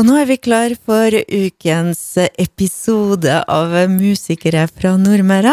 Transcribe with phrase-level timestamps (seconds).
[0.00, 2.00] Og nå er vi klar for ukens
[2.40, 5.52] episode av Musikere fra Nordmøre.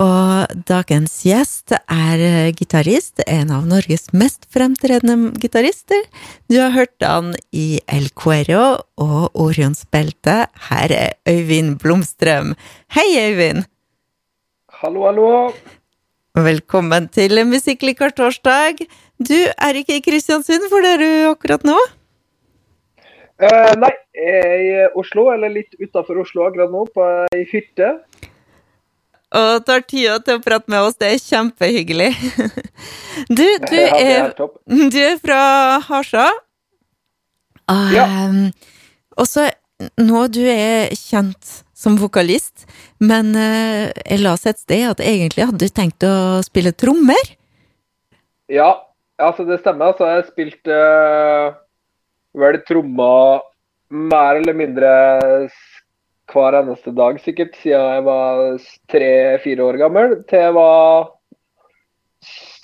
[0.00, 2.22] Og dagens gjest er
[2.56, 6.00] gitarist, en av Norges mest fremtredende gitarister.
[6.48, 10.48] Du har hørt han i El Cuero og Orionsbeltet.
[10.70, 12.54] Her er Øyvind Blomstrøm.
[12.96, 13.68] Hei, Øyvind!
[14.80, 15.28] Hallo, hallo!
[16.48, 18.80] Velkommen til Musikklikar torsdag.
[19.20, 21.76] Du er ikke i Kristiansund, hvor er du akkurat nå?
[23.36, 27.04] Uh, nei, jeg er i Oslo, eller litt utafor Oslo akkurat nå, på
[27.36, 27.90] ei hytte.
[29.36, 32.08] Og tar tida til å prate med oss, det er kjempehyggelig.
[33.28, 35.40] Du, du, Ja, er, er du er fra
[35.88, 36.30] Harsa.
[37.66, 38.06] Og, Ja.
[38.06, 38.48] ehm,
[39.18, 39.48] og så
[40.00, 42.64] nå du er kjent som vokalist,
[43.02, 47.34] men uh, jeg seg et sted at egentlig hadde du tenkt å spille trommer.
[48.48, 48.70] Ja,
[49.20, 49.92] altså det stemmer.
[49.92, 51.58] Altså, jeg spilte uh,
[52.36, 53.40] vel tromma
[53.90, 54.92] mer eller mindre
[56.32, 58.40] hver eneste dag, sikkert, siden jeg var
[58.90, 60.16] tre-fire år gammel.
[60.26, 61.12] Til jeg var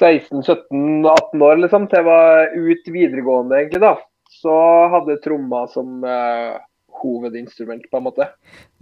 [0.03, 1.87] 16-17-18 år, liksom.
[1.89, 3.95] Til jeg var ut videregående, egentlig, da.
[4.43, 4.59] Så
[4.93, 6.59] hadde jeg tromma som eh,
[7.03, 8.29] hovedinstrument, på en måte.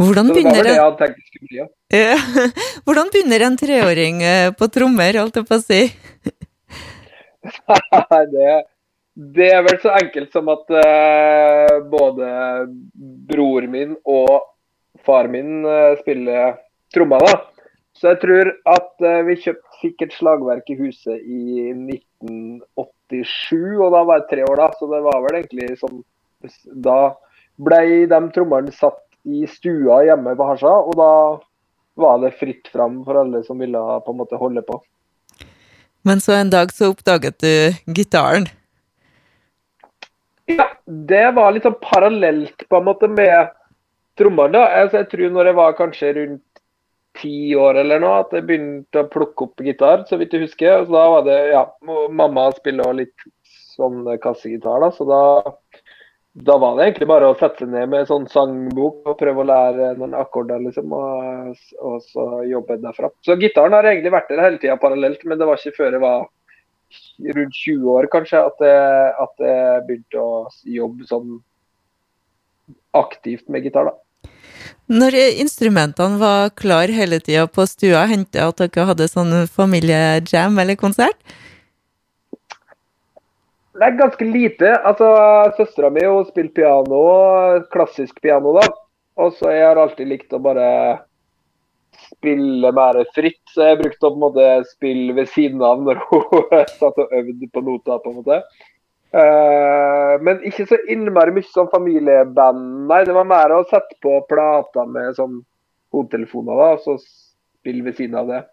[0.00, 1.60] Hvordan Så det var begynner, det det bli.
[1.60, 1.66] Ja.
[1.92, 2.16] Ja.
[2.86, 5.82] Hvordan begynner en treåring eh, på trommer, holdt jeg på å si?
[8.10, 8.54] Nei, det,
[9.14, 12.26] det er vel så enkelt som at uh, både
[13.30, 14.40] bror min og
[15.06, 16.54] far min uh, spiller
[16.94, 17.34] trommer, da.
[17.96, 24.04] Så jeg tror at uh, vi kjøpte sikkert slagverk i huset i 1987, og da
[24.06, 24.70] var jeg tre år, da.
[24.78, 26.02] Så det var vel egentlig sånn
[26.86, 27.00] Da
[27.60, 31.10] ble de trommene satt i stua hjemme på Hasja, og da
[32.00, 34.78] var det fritt fram for alle som ville på en måte holde på.
[36.08, 38.48] Men så en dag så oppdaget du gitaren.
[40.56, 43.52] Ja, det var litt sånn parallelt på en måte med
[44.18, 44.52] trommene.
[44.58, 44.66] da.
[44.82, 46.46] Altså, jeg tror når jeg var kanskje rundt
[47.20, 50.84] ti år eller noe, at jeg begynte å plukke opp gitar, så vidt jeg husker.
[50.86, 53.30] Så da var det, ja, Mamma spiller også litt
[53.76, 55.20] sånn kassegitar, da, så da,
[56.46, 59.40] da var det egentlig bare å sette seg ned med en sånn sangbok og prøve
[59.42, 63.12] å lære noen akkorder, liksom, og, og så jobbe derfra.
[63.24, 66.04] Så gitaren har egentlig vært der hele tida parallelt, men det var ikke før jeg
[66.04, 66.28] var
[67.36, 68.62] rundt 20 år kanskje, at
[69.24, 71.40] at jeg begynte å jobbe sånn
[72.96, 73.90] aktivt med gitar.
[73.90, 73.96] da.
[74.90, 80.58] Når instrumentene var klar hele tida på stua, hendte det at dere hadde sånn familiejam
[80.58, 81.18] eller konsert?
[83.80, 84.72] Det er ganske lite.
[84.84, 85.06] altså
[85.56, 87.04] Søstera mi hun spiller piano,
[87.72, 88.66] klassisk piano, da.
[89.20, 90.66] Og så jeg har alltid likt å bare
[92.10, 93.40] spille mer fritt.
[93.54, 96.44] Så jeg brukte å på en måte spille ved siden av når hun
[96.80, 97.98] satt og øvde på nota.
[98.02, 98.42] på en måte.
[99.10, 102.62] Uh, men ikke så innmari mye sånn familieband.
[102.90, 105.40] Nei, det var mer å sette på plater med sånn
[105.90, 108.44] hodetelefoner da, og så spille ved siden av det.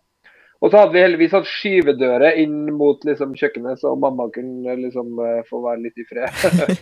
[0.57, 5.19] Og så hadde vi heldigvis hatt skyvedører inn mot liksom, kjøkkenet, så mamma kunne liksom
[5.21, 6.79] eh, få være litt i fred.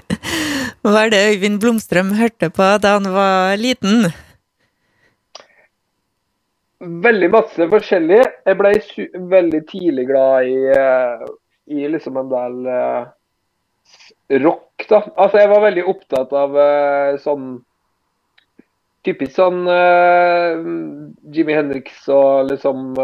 [0.86, 4.06] Hva er det Øyvind Blomstrøm hørte på da han var liten?
[6.80, 8.18] Veldig masse forskjellig.
[8.44, 8.72] Jeg ble
[9.32, 11.22] veldig tidlig glad i, eh,
[11.72, 13.06] i liksom en del uh,
[14.44, 15.00] rock, da.
[15.16, 17.56] Altså, jeg var veldig opptatt av uh, sånn
[19.06, 20.58] Typisk sånn uh,
[21.30, 22.96] Jimmy Henriks og liksom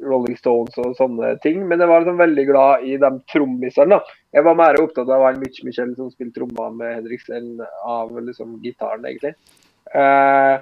[0.00, 1.60] Rolling Stones og sånne ting.
[1.68, 3.98] Men jeg var liksom veldig glad i de trommisene.
[4.34, 8.16] Jeg var mer opptatt av han Mitch Michel som spilte trommer med Henriks, enn av
[8.16, 9.36] liksom gitaren, egentlig.
[9.92, 10.56] Eh,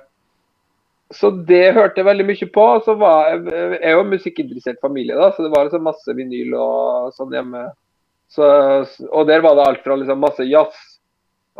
[1.14, 2.64] så det hørte jeg veldig mye på.
[2.86, 6.56] Så var jeg, er jo en musikkinteressert familie, da, så det var liksom masse vinyl
[6.58, 7.68] og sånn hjemme.
[8.34, 8.46] Så,
[9.10, 10.74] og der var det alt fra liksom masse jazz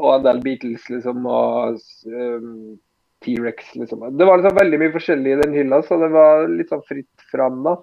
[0.00, 1.78] og en del Beatles liksom, og
[2.10, 2.78] um,
[3.24, 3.74] T-rex.
[3.78, 4.02] liksom.
[4.18, 7.28] Det var liksom veldig mye forskjellig i den hylla, så det var litt sånn fritt
[7.30, 7.62] fram.
[7.66, 7.76] da.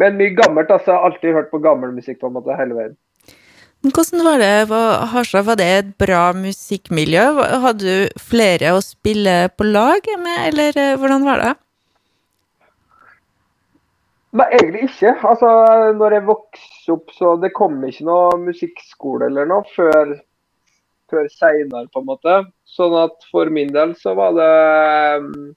[0.00, 0.70] Men mye gammelt.
[0.70, 0.90] altså.
[0.90, 2.98] Jeg har alltid hørt på gammel musikk på en måte hele veien.
[3.80, 5.46] Hvordan var det på Harstad?
[5.46, 7.22] Var det et bra musikkmiljø?
[7.62, 11.54] Hadde du flere å spille på lag med, eller eh, hvordan var det?
[14.36, 15.14] Nei, egentlig ikke.
[15.32, 15.48] Altså,
[15.96, 20.12] når jeg vokste opp, så det kom ikke noe musikkskole eller noe før,
[21.10, 22.38] før seinere, på en måte.
[22.68, 24.54] Sånn at for min del så var det
[25.24, 25.52] um,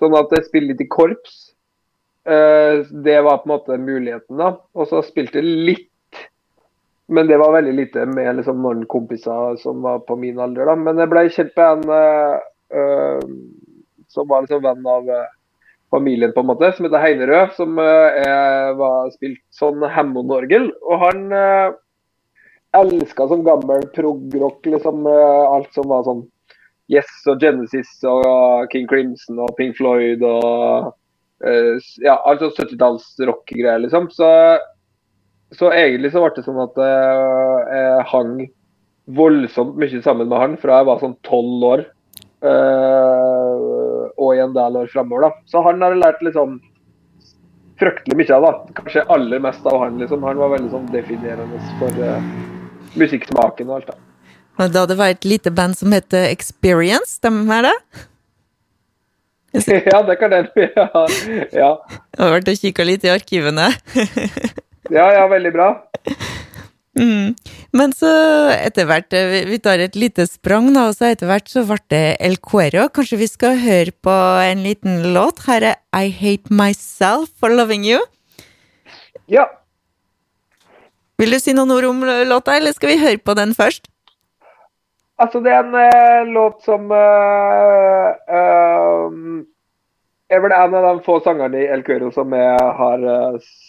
[0.00, 1.40] sånn at jeg spilte litt i korps.
[2.24, 4.54] Eh, det var på en måte muligheten, da.
[4.74, 5.90] Og så spilte jeg litt,
[7.12, 10.76] men det var veldig lite med liksom, noen kompiser som var på min alder, da.
[10.78, 11.92] Men jeg ble kjent med en
[12.72, 13.26] eh,
[14.14, 15.24] som var liksom venn av uh,
[15.90, 20.70] familien, på en måte, som heter Heinerød, som uh, var spilt sånn Hammond-orgel.
[20.86, 21.74] Og han, uh,
[22.78, 25.06] elska som gammel prog-rock, liksom.
[25.06, 26.24] alt som var sånn
[26.90, 30.90] Yes og Genesis og King Crimson og Pink Floyd og
[31.44, 34.10] uh, Ja, altså 70-talls-rock-greier, liksom.
[34.14, 34.28] Så,
[35.52, 38.36] så, egentlig så ble det sånn at uh, jeg hang
[39.18, 41.84] voldsomt mye sammen med han fra jeg var sånn tolv år.
[42.44, 45.44] Uh, og i en del år framover, da.
[45.50, 46.58] Så han har lært liksom
[47.80, 48.80] fryktelig mye av, da.
[48.80, 50.24] Kanskje aller mest av han, liksom.
[50.26, 54.68] Han var veldig sånn definerende for musikksmaken og alt, da.
[54.70, 57.78] Da det var et lite band som het Experience, stemmer det?
[59.92, 60.48] Ja, det kan det.
[60.76, 60.88] Ja.
[61.52, 61.70] ja.
[62.16, 63.70] Jeg har vært og kikka litt i arkivene.
[64.90, 65.68] ja, ja, veldig bra.
[66.94, 67.32] Mm.
[67.74, 68.08] Men så
[68.54, 69.14] etter hvert,
[69.50, 72.86] vi tar et lite sprang, da, og så etter hvert så ble det El Cuero.
[72.94, 74.14] Kanskje vi skal høre på
[74.44, 75.42] en liten låt?
[75.48, 77.98] Her er I Hate Myself for Loving You.
[79.26, 79.48] Ja.
[81.18, 83.90] Vil du si noen ord om låta, eller skal vi høre på den først?
[85.18, 89.10] Altså, det er en uh, låt som uh, uh,
[90.34, 93.06] er vel en av de få sangerne i El Cuero som jeg har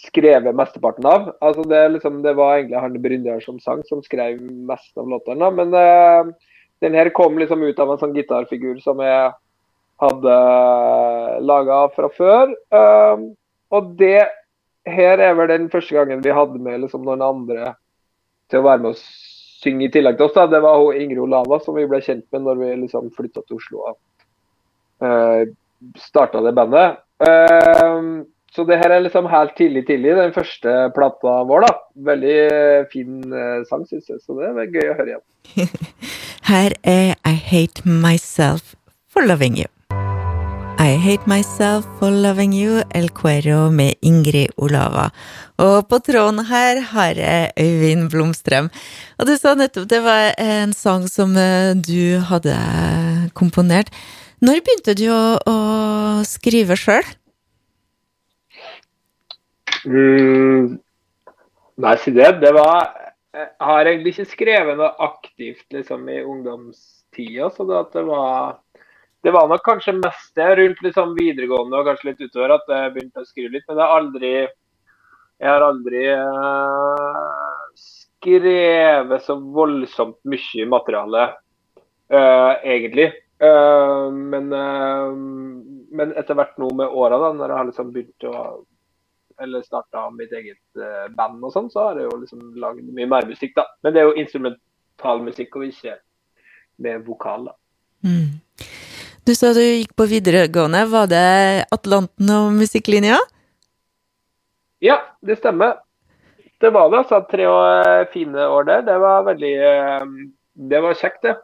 [0.06, 1.30] skrevet mesteparten av.
[1.40, 5.50] Altså, det, liksom, det var egentlig han Bryndjar som sang, som skrev mest av låtene.
[5.54, 5.74] Men
[6.84, 9.34] den her kom liksom ut av en sånn gitarfigur som jeg
[10.02, 10.38] hadde
[11.48, 12.52] laga fra før.
[13.72, 14.26] og det
[14.86, 17.74] her er vel den første gangen vi hadde med liksom noen andre
[18.50, 20.36] til å være med og synge i tillegg til oss.
[20.36, 23.58] da, Det var Ingrid Olava som vi ble kjent med når vi liksom flytta til
[23.58, 23.96] Oslo uh,
[25.06, 25.42] eh,
[26.00, 26.98] starta det bandet.
[27.22, 28.24] Uh,
[28.56, 31.66] så det her er liksom helt tidlig, tidlig, den første plata vår.
[31.66, 31.72] da.
[32.10, 32.40] Veldig
[32.92, 35.78] fin uh, sang, syns jeg, så det er gøy å høre igjen.
[36.52, 38.74] her er I Hate Myself
[39.12, 39.70] for Loving You.
[40.78, 45.08] I Hate Myself for Loving You, El Cuero med Ingrid Olava.
[45.58, 48.68] Og på tråden her har jeg Øyvind Blomstrøm.
[49.16, 52.56] Og du sa nettopp det var en sang som eh, du hadde
[53.34, 53.88] komponert.
[54.44, 55.56] Når begynte du å, å
[56.28, 57.06] skrive sjøl?
[59.86, 60.76] Mm,
[61.80, 62.34] nei, si det.
[62.42, 62.90] Det var
[63.36, 68.56] Jeg har egentlig ikke skrevet noe aktivt liksom, i ungdomstida, så det, det var
[69.26, 72.92] det var nok kanskje mest det rundt liksom videregående og kanskje litt utover at jeg
[72.94, 73.64] begynte å skrive litt.
[73.66, 74.30] Men jeg har aldri,
[75.42, 81.24] jeg har aldri uh, skrevet så voldsomt mye materiale,
[82.14, 83.08] uh, egentlig.
[83.36, 84.48] Uh, men,
[85.92, 88.38] men, etter hvert nå med åra, når jeg har liksom begynt å
[89.44, 90.78] eller starta mitt eget
[91.12, 93.66] band og sånn, så har jeg jo liksom lagd mye mer musikk, da.
[93.84, 95.98] Men det er jo instrumentalmusikk og ikke
[96.80, 97.56] med vokal, da.
[98.06, 98.40] Mm.
[99.26, 100.84] Du sa du gikk på videregående.
[100.86, 103.16] Var det Atlanten og musikklinja?
[104.84, 105.80] Ja, det stemmer.
[106.62, 107.00] Det var det.
[107.02, 107.48] altså Tre
[108.12, 108.84] fine år der.
[108.86, 110.04] Det var veldig eh,
[110.70, 111.34] Det var kjekt, det.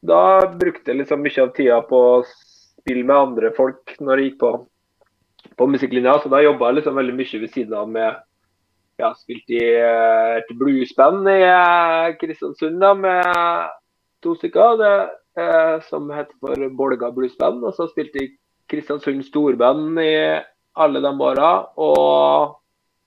[0.00, 4.30] Da brukte jeg liksom mye av tida på å spille med andre folk når jeg
[4.30, 4.52] gikk på,
[5.60, 6.16] på musikklinja.
[6.22, 8.20] Så da jobba jeg liksom veldig mye ved siden av med
[9.00, 9.68] ja, spilte i
[10.40, 13.70] et bluesband i eh, Kristiansund da, med
[14.24, 14.76] to stykker.
[14.80, 14.94] Det
[15.40, 17.64] eh, som heter for Bolga Bluesband.
[17.64, 18.34] Og så spilte jeg
[18.70, 20.14] Kristiansund storband i
[20.80, 21.52] alle de åra.
[21.76, 22.56] Og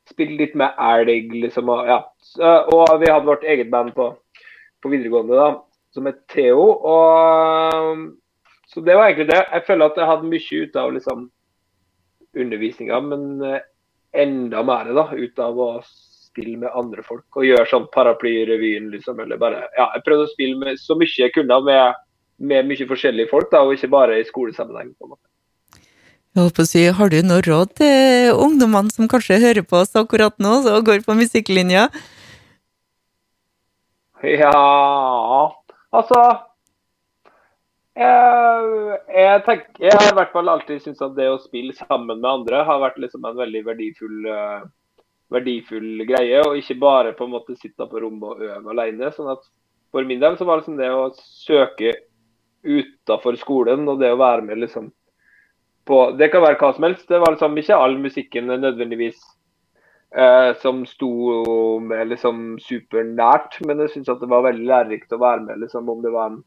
[0.09, 1.69] spilte litt med elg, liksom.
[1.73, 2.01] Og, ja.
[2.73, 4.11] og vi hadde vårt eget band på,
[4.83, 5.51] på videregående da,
[5.93, 6.65] som het Theo.
[6.93, 8.07] Og,
[8.69, 9.41] så det var egentlig det.
[9.53, 11.27] Jeg føler at jeg hadde mye ut av liksom,
[12.43, 13.59] undervisninga, men eh,
[14.23, 19.21] enda mer da, ut av å spille med andre folk og gjøre sånn Paraplyrevyen, liksom.
[19.21, 22.01] Eller bare Ja, jeg prøvde å spille med så mye jeg kunne med
[22.43, 24.89] med mye forskjellige folk, da, og ikke bare i skolesammenheng.
[24.97, 25.27] på en måte.
[26.33, 29.95] Jeg håper å si, Har du noe råd til ungdommene som kanskje hører på oss
[29.95, 31.89] akkurat nå, og går på musikklinja?
[34.23, 35.53] Ja
[35.93, 36.19] Altså
[37.93, 42.17] jeg, jeg, tenker, jeg har i hvert fall alltid syntes at det å spille sammen
[42.17, 44.63] med andre har vært liksom en veldig verdifull, uh,
[45.33, 46.39] verdifull greie.
[46.41, 49.11] Og ikke bare på en måte sitte på rommet og øve alene.
[49.13, 49.45] sånn at
[49.93, 51.93] For min del så var det liksom det å søke
[52.63, 54.89] utafor skolen, og det å være med liksom
[55.85, 57.07] på Det kan være hva som helst.
[57.11, 59.19] Det var liksom ikke all musikken nødvendigvis
[60.15, 61.11] eh, som sto
[61.83, 66.01] med liksom supernært, men jeg syns det var veldig lærerikt å være med, liksom, om
[66.03, 66.41] det var en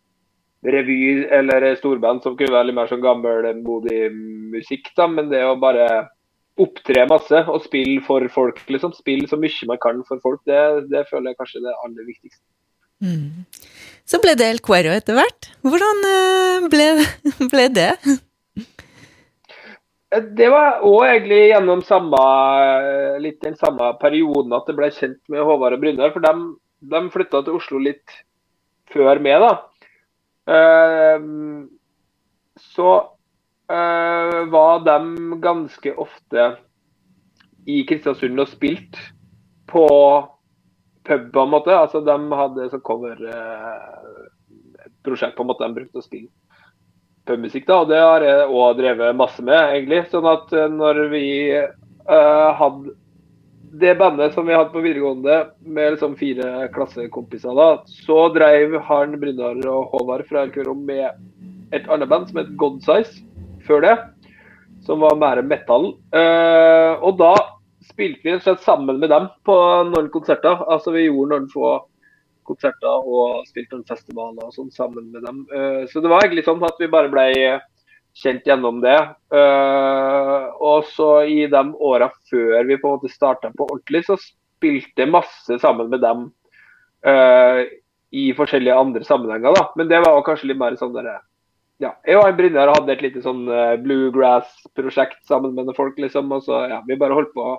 [0.67, 4.11] revy eller storband som kunne være litt mer sånn gammelmodig
[4.55, 5.87] musikk, da, men det å bare
[6.57, 8.95] opptre masse og spille for folk, liksom.
[8.97, 12.09] Spille så mye man kan for folk, det, det føler jeg kanskje er det aller
[12.09, 12.45] viktigste.
[13.05, 13.45] Mm.
[14.09, 15.51] Så ble det El Cuero etter hvert.
[15.67, 16.87] Hvordan eh, ble,
[17.53, 17.91] ble det?
[20.15, 22.19] Det var òg egentlig gjennom samme,
[23.19, 26.13] litt den samme perioden at det ble kjent med Håvard og Brynjar.
[26.15, 28.15] For de, De flytta til Oslo litt
[28.93, 29.51] før meg, da.
[30.47, 31.67] Uh,
[32.63, 32.91] så
[33.73, 34.99] uh, var de
[35.43, 36.47] ganske ofte
[37.67, 39.01] i Kristiansund og spilt
[39.67, 39.87] på
[41.03, 41.75] pub, på en måte.
[41.75, 46.31] Altså, de hadde et cover uh, prosjekt på en måte de brukte å spille
[47.26, 50.04] pubmusikk, da, og det har jeg òg drevet masse med, egentlig.
[50.12, 51.26] Sånn at når vi
[52.06, 52.95] hadde
[53.80, 59.16] det bandet som vi hadde på videregående med liksom fire klassekompiser, da, så drev han
[59.21, 61.11] Brynjar og Håvard fra Elkøro med
[61.75, 63.25] et annet band som het Godsize
[63.66, 63.97] før det,
[64.87, 65.90] som var mer metal.
[66.14, 67.35] Uh, og da
[67.90, 69.56] spilte vi slett sammen med dem på
[69.90, 70.62] noen konserter.
[70.71, 71.75] Altså vi gjorde noen få
[72.47, 75.45] konserter og spilte noen festivaler og sånn sammen med dem.
[75.53, 77.31] Uh, så det var egentlig sånn at vi bare ble
[78.17, 78.97] kjent gjennom det.
[79.33, 84.17] Uh, og så i de åra før vi på en måte starta på ordentlig, så
[84.21, 86.29] spilte jeg masse sammen med dem
[87.07, 87.62] uh,
[88.17, 89.57] i forskjellige andre sammenhenger.
[89.57, 89.67] da.
[89.76, 91.19] Men det var kanskje litt mer sånn der,
[91.83, 95.99] ja, Jeg og Brynjar hadde et lite sånn uh, bluegrass-prosjekt sammen med noen folk.
[96.00, 97.57] liksom, og så ja, Vi bare holdt på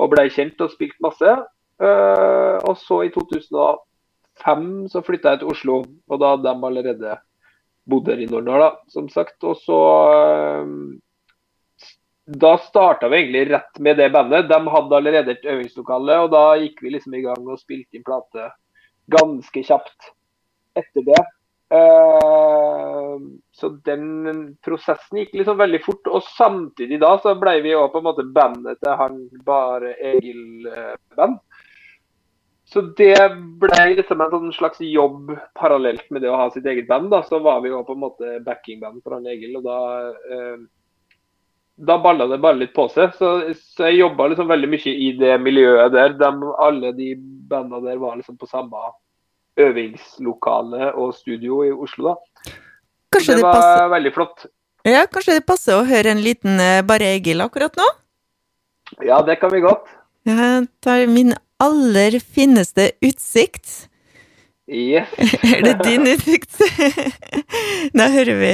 [0.00, 1.32] og ble kjent og spilte masse.
[1.80, 3.10] og så i
[4.40, 5.76] 2005 så flytta jeg til Oslo,
[6.08, 7.16] og da hadde de allerede
[7.90, 9.38] bodd her i Norddal, da, som sagt.
[9.44, 9.80] Og så
[10.14, 10.74] eh,
[12.40, 14.48] Da starta vi egentlig rett med det bandet.
[14.50, 18.06] De hadde allerede et øvingslokale, og da gikk vi liksom i gang og spilte inn
[18.06, 18.52] plate
[19.10, 20.12] ganske kjapt
[20.78, 21.22] etter det.
[21.70, 23.18] Uh,
[23.54, 26.06] så den prosessen gikk liksom veldig fort.
[26.10, 31.38] Og samtidig da så ble vi jo på en måte bandet til han bare Egil-band.
[32.70, 33.16] Så det
[33.58, 37.10] ble liksom en sånn slags jobb parallelt med det å ha sitt eget band.
[37.10, 39.78] da, Så var vi jo på en måte backingband for han Egil, og da
[40.30, 40.60] eh,
[41.80, 43.14] da balla det bare litt på seg.
[43.18, 43.32] Så,
[43.74, 46.14] så jeg jobba liksom veldig mye i det miljøet der.
[46.20, 47.14] De, alle de
[47.50, 48.90] bandene der var liksom på samme
[49.60, 52.56] øvingslokale og studio i Oslo, da.
[53.10, 54.46] Kanskje det, det var veldig flott.
[54.86, 57.88] Ja, kanskje det passer å høre en liten eh, Bare Egil akkurat nå?
[59.04, 59.90] Ja, det kan vi godt.
[60.28, 63.86] Jeg tar min aller fineste utsikt.
[64.70, 65.10] Yes.
[65.54, 66.60] er det din utsikt?
[67.98, 68.52] da hører vi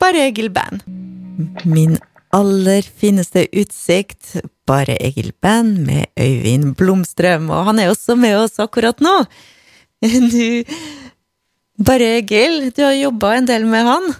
[0.00, 0.84] Bare Egil Band.
[1.66, 1.96] Min
[2.36, 8.60] aller fineste utsikt, Bare Egil Band med Øyvind Blomstrøm, og han er også med oss
[8.62, 9.18] akkurat nå.
[10.32, 10.64] Du
[11.86, 14.12] Bare Egil, du har jobba en del med han?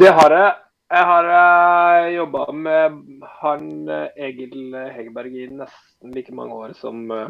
[0.00, 0.54] Det har jeg.
[0.86, 2.94] Jeg har uh, eh, jobba med
[3.40, 7.26] han uh, Egil Hegerberg i nesten like mange år som uh,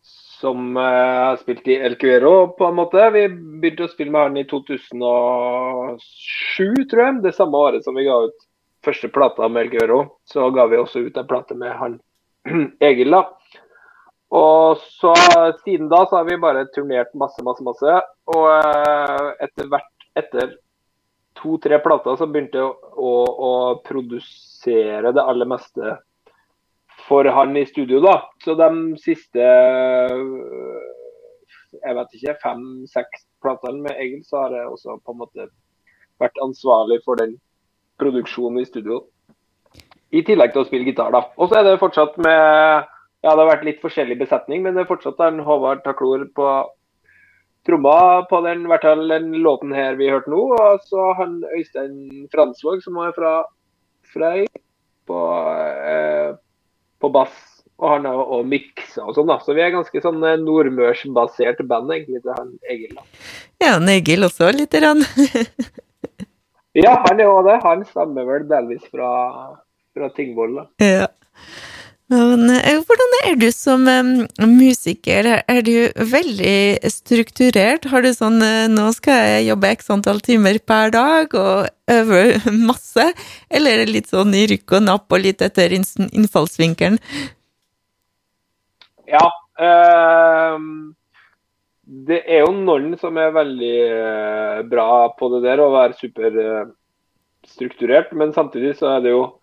[0.00, 3.10] som uh, har spilt i El Cuero, på en måte.
[3.12, 6.00] Vi begynte å spille med han i 2007,
[6.88, 7.20] tror jeg.
[7.26, 8.38] Det samme året som vi ga ut
[8.86, 9.98] første plata med El Cuero.
[10.24, 11.98] Så ga vi også ut en plate med han
[12.88, 13.22] Egil, da.
[14.38, 15.12] Og så
[15.66, 18.00] siden da så har vi bare turnert masse, masse, masse.
[18.32, 18.48] Og
[19.44, 20.56] etter hvert etter
[21.38, 23.14] to-tre plater så begynte jeg å,
[23.48, 23.50] å,
[23.86, 25.96] produsere det aller meste
[27.08, 28.16] for han i studio, da.
[28.44, 28.68] Så de
[29.00, 29.44] siste
[31.78, 35.46] jeg vet ikke, fem-seks platene med Egil, så har jeg også på en måte
[36.20, 37.36] vært ansvarlig for den
[38.00, 39.02] produksjonen i studio.
[40.14, 41.26] I tillegg til å spille gitar, da.
[41.36, 42.86] Og så er det fortsatt med
[43.18, 46.50] Ja, det har vært litt forskjellig besetning, men det er fortsatt en Håvard Taklor på
[47.66, 50.40] tromma på den, hvert fall den låten her vi hørte nå.
[50.54, 53.34] Og så han Øystein Fransvåg, som er fra
[54.08, 54.46] Frei,
[55.08, 55.20] på,
[55.92, 56.34] eh,
[57.00, 57.36] på bass.
[57.78, 59.38] Og han har òg miksa og sånn, da.
[59.44, 62.96] Så vi er ganske sånn eh, nordmørsbasert band, egentlig, til han Egil.
[62.96, 63.06] da.
[63.62, 65.04] Ja, han Egil også, lite grann.
[66.84, 67.60] ja, han er òg det.
[67.62, 69.12] Han stammer vel delvis fra,
[69.94, 70.66] fra Tingvoll, da.
[70.82, 71.08] Ja.
[72.08, 73.82] Men, eh, hvordan er du som
[74.40, 75.44] musiker?
[75.44, 77.84] Er du veldig strukturert?
[77.92, 82.40] Har du sånn eh, 'nå skal jeg jobbe x antall timer per dag' og øve
[82.70, 83.12] masse?
[83.52, 86.96] Eller er det litt sånn i rykk og napp og litt etter innfallsvinkelen?
[89.12, 89.28] Ja.
[89.60, 90.56] Øh,
[92.08, 93.80] det er jo noen som er veldig
[94.68, 98.16] bra på det der, å være superstrukturert.
[98.16, 99.36] Men samtidig så er det jo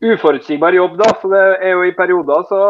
[0.00, 1.08] uforutsigbar jobb, da.
[1.20, 2.60] Så det er jo i perioder, så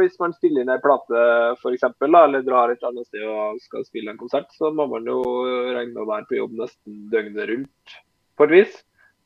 [0.00, 1.24] hvis man spiller inn ei plate
[1.56, 5.20] f.eks., eller drar et annet sted og skal spille en konsert, så må man jo
[5.74, 7.98] regne med å være på jobb nesten døgnet rundt,
[8.36, 8.78] på et vis.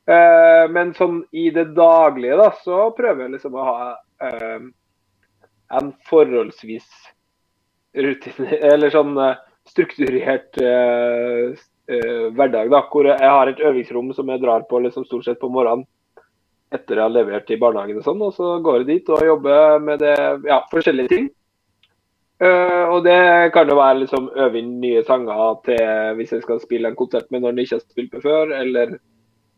[0.04, 3.90] Eh, men sånn i det daglige, da, så prøver jeg liksom å ha
[4.28, 4.66] eh,
[5.80, 6.88] en forholdsvis
[8.04, 9.38] rutine, eller sånn eh,
[9.70, 10.60] strukturert
[11.84, 15.48] hverdag, da, hvor jeg har et øvingsrom som jeg drar på liksom stort sett på
[15.52, 15.86] morgenen
[16.74, 18.22] etter jeg har levert i barnehagen og sånn.
[18.26, 21.32] Og så går jeg dit og jobber med det, ja, forskjellige ting.
[22.42, 23.18] Uh, og det
[23.54, 27.28] kan jo være liksom øve inn nye sanger til hvis jeg skal spille en konsert
[27.30, 28.96] med noen jeg ikke har spilt på før, eller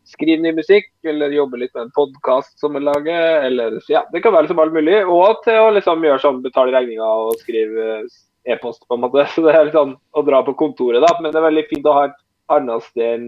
[0.07, 4.21] skrive ny musikk, eller jobbe litt med en podkast som jeg lager, eller ja, det
[4.23, 5.01] kan være liksom alt mulig.
[5.03, 8.05] Og til å liksom gjøre sånn, betale regninger og skrive
[8.47, 9.25] e-post, på en måte.
[9.33, 11.11] Så det er litt sånn å dra på kontoret, da.
[11.19, 12.17] Men det er veldig fint å ha et
[12.55, 13.27] annet sted enn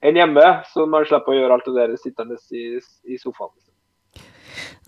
[0.00, 2.66] enn hjemme, så man slipper å gjøre alt det der sittende i,
[3.08, 3.54] i sofaen.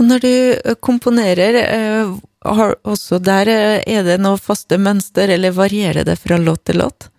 [0.00, 2.12] Når du eh, komponerer, eh,
[2.44, 6.80] har også der eh, er det noe faste mønster, eller varierer det fra låt til
[6.80, 7.10] låt?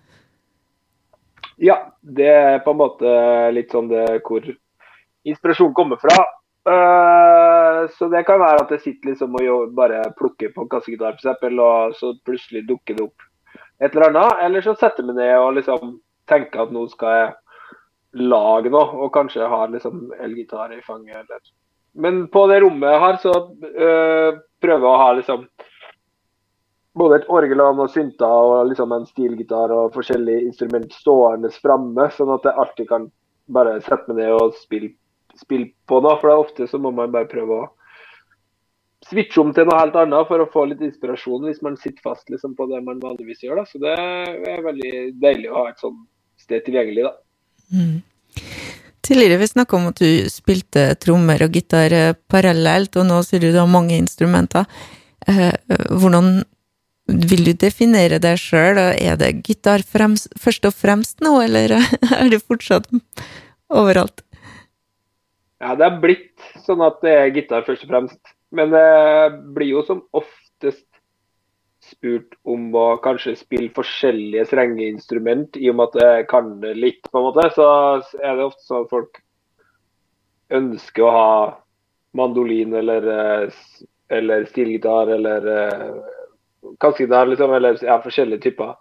[1.62, 3.10] Ja, det er på en måte
[3.54, 4.48] litt sånn det hvor
[5.28, 6.16] inspirasjonen kommer fra.
[7.98, 11.46] så det kan være at jeg sitter liksom og bare plukker på en kassegitar f.eks.,
[11.58, 13.24] og så plutselig dukker det opp
[13.82, 14.42] et eller annet.
[14.46, 15.96] Eller så setter jeg meg ned og liksom
[16.30, 17.32] tenker at nå skal jeg
[18.14, 21.24] lag nå, og kanskje har liksom elgitar i fanget.
[21.24, 21.44] Eller.
[21.94, 25.46] Men på det rommet jeg har, så øh, prøver jeg å ha liksom
[26.98, 32.10] både et orgel og noen synter og liksom en stilgitar og forskjellige instrument stående framme,
[32.16, 33.08] sånn at jeg alltid kan
[33.52, 34.92] bare sette meg ned og spille,
[35.40, 36.18] spille på noe.
[36.20, 37.70] For det er ofte så må man bare prøve å
[39.08, 42.30] switche om til noe helt annet for å få litt inspirasjon hvis man sitter fast
[42.30, 43.64] liksom, på det man vanligvis gjør.
[43.64, 43.68] Da.
[43.68, 46.04] Så det er veldig deilig å ha et sånt
[46.42, 47.08] sted tilgjengelig.
[47.08, 47.16] da.
[47.72, 48.02] Mm.
[49.02, 53.42] Tidligere vi snakka om at du spilte trommer og gitar eh, parallelt, og nå sier
[53.42, 54.68] du du har mange instrumenter.
[55.28, 55.54] Eh,
[55.90, 56.44] hvordan
[57.12, 58.80] vil du definere deg sjøl?
[58.94, 61.76] Er det gitar fremst, først og fremst nå, eller
[62.22, 62.88] er det fortsatt
[63.72, 64.24] overalt?
[65.62, 68.22] Ja, det er blitt sånn at det er gitar først og fremst.
[68.52, 68.88] Men det
[69.56, 70.86] blir jo som oftest
[72.02, 77.06] spurt om å kanskje spille forskjellige strengeinstrument, i og med at jeg kan det litt,
[77.12, 77.68] på en måte, så
[78.18, 79.22] er det ofte sånn at folk
[80.52, 81.34] ønsker å ha
[82.18, 83.62] mandolin eller, eh,
[84.10, 85.94] eller stilgitar eller eh,
[86.82, 88.74] kassegitar, liksom, eller ja, forskjellige typer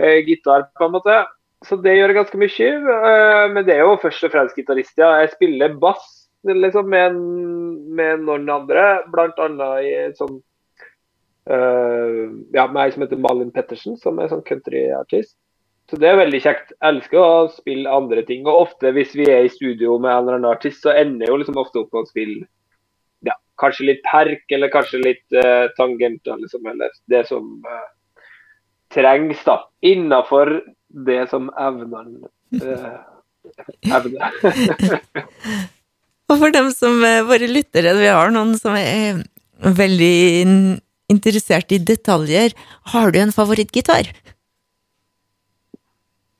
[0.00, 1.20] eh, gitar, på en måte.
[1.64, 2.72] Så det gjør jeg ganske mye.
[3.48, 5.14] Men det er jo først og fremst gitarist, ja.
[5.22, 6.04] Jeg spiller bass
[6.44, 7.16] liksom, med,
[7.96, 9.70] med noen andre, bl.a.
[9.80, 10.42] i et sånt
[11.46, 15.36] Uh, ja, meg som heter Malin Pettersen, som er sånn countryartist.
[15.86, 16.72] Så det er veldig kjekt.
[16.74, 18.46] Jeg elsker å spille andre ting.
[18.48, 21.36] Og ofte hvis vi er i studio med en eller annen artist, så ender jo
[21.38, 22.40] liksom ofte opp med å spille
[23.26, 27.84] ja, kanskje litt perk, eller kanskje litt uh, tangenter, liksom, eller det som uh,
[28.94, 29.60] trengs, da.
[29.86, 30.56] Innafor
[31.06, 32.26] det som evnene
[32.58, 32.98] uh,
[33.86, 34.34] evner.
[36.32, 36.98] og for dem som
[37.30, 39.22] våre lyttere, vi har noen som er
[39.62, 40.82] veldig
[41.12, 42.54] interessert i detaljer.
[42.92, 44.10] Har du en favorittgitar?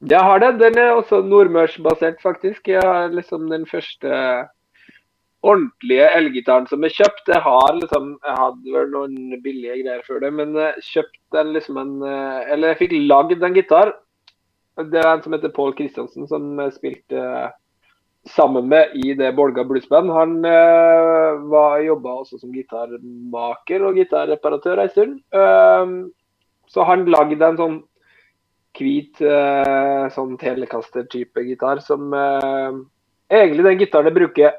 [0.06, 0.52] Jeg har det.
[0.60, 2.68] Den er også nordmørsbasert, faktisk.
[2.68, 4.12] Jeg har liksom den første
[5.46, 7.30] ordentlige elgitaren som er kjøpt.
[7.32, 11.52] Jeg har liksom, jeg hadde vel noen billige greier før det, men jeg kjøpte den
[11.56, 13.94] liksom en Eller jeg fikk lagd en gitar.
[14.76, 17.22] Det er en som heter Pål Kristiansen, som spilte
[18.28, 20.10] sammen med i det Bolga Bluesband.
[20.10, 20.38] Han
[21.50, 25.18] var jobba også som gitarmaker og gitarreparatør en stund.
[25.34, 26.10] Uh,
[26.66, 27.76] så han lagde en sånn
[28.76, 32.10] hvit uh, sånn telekaster-type gitar som
[33.26, 34.58] Egentlig den gitaren jeg bruker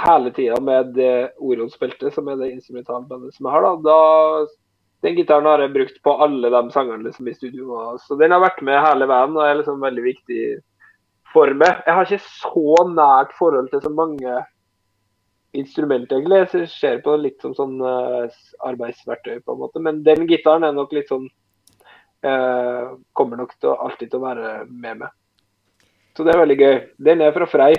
[0.00, 3.66] hele tida med det Orion-speltet, som er det instrumentalbandet som jeg har.
[3.66, 4.46] da, da
[5.04, 7.76] den gitaren har jeg brukt på alle de sangene liksom, i studio.
[8.00, 10.38] Så den har vært med hele veien og er liksom veldig viktig
[11.34, 11.82] for meg.
[11.86, 14.36] Jeg har ikke så nært forhold til så mange
[15.54, 16.42] instrumenter, egentlig.
[16.54, 18.30] Jeg ser på det litt som sånn uh,
[18.68, 19.82] arbeidsverktøy, på en måte.
[19.82, 21.28] Men den gitaren er nok litt sånn
[22.26, 25.14] uh, Kommer nok til alltid til å være med meg.
[26.14, 26.74] Så det er veldig gøy.
[27.10, 27.72] Den er fra Frei.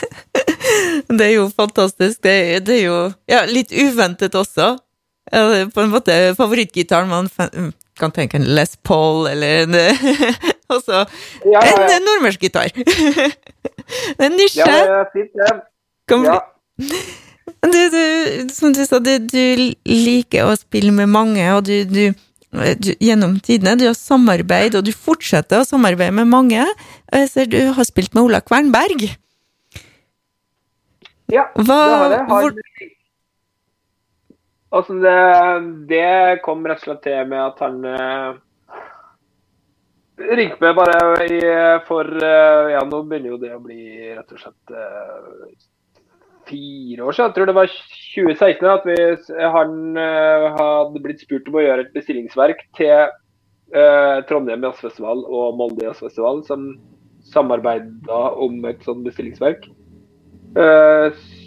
[1.18, 2.18] det er jo fantastisk.
[2.26, 2.34] Det,
[2.66, 2.96] det er jo
[3.30, 4.72] ja, litt uventet også.
[5.30, 7.28] På en måte favorittgitaren man
[8.00, 9.78] kan tenke en Les Paul eller en
[10.70, 11.88] Og så ja, ja, ja.
[11.96, 12.70] en nordmørsk gitar.
[14.24, 14.64] en nisje.
[14.64, 15.34] Ja, fint.
[15.36, 15.58] Ja.
[17.60, 18.02] Du, du,
[18.54, 22.04] som du sa, du, du, liker å spille med mange, og du, du,
[23.02, 26.64] gjennom tidene du har samarbeid, og du fortsetter å samarbeide med mange.
[27.12, 29.10] Jeg ser du har spilt med Ola Kvernberg.
[31.30, 32.24] Ja, Hva, det har jeg.
[32.30, 32.48] Har...
[32.48, 32.96] Hvor...
[34.70, 35.16] Altså, det,
[35.90, 38.36] det, kom rett og slett til med at han eh,
[40.38, 41.40] ringte meg bare i,
[41.88, 45.50] for eh, Ja, nå begynner jo det å bli rett og slett uh,
[46.46, 47.32] fire år siden.
[47.32, 48.98] Jeg tror det var 2016 at vi,
[49.56, 52.94] han uh, hadde blitt spurt om å gjøre et bestillingsverk til
[53.74, 56.70] uh, Trondheim Jazzfestival og Molde Jazzfestival, som
[57.30, 59.66] samarbeida om et sånt bestillingsverk.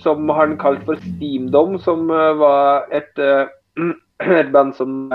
[0.04, 3.20] Som han kalte for Steamdom, som var et
[4.32, 5.12] et band som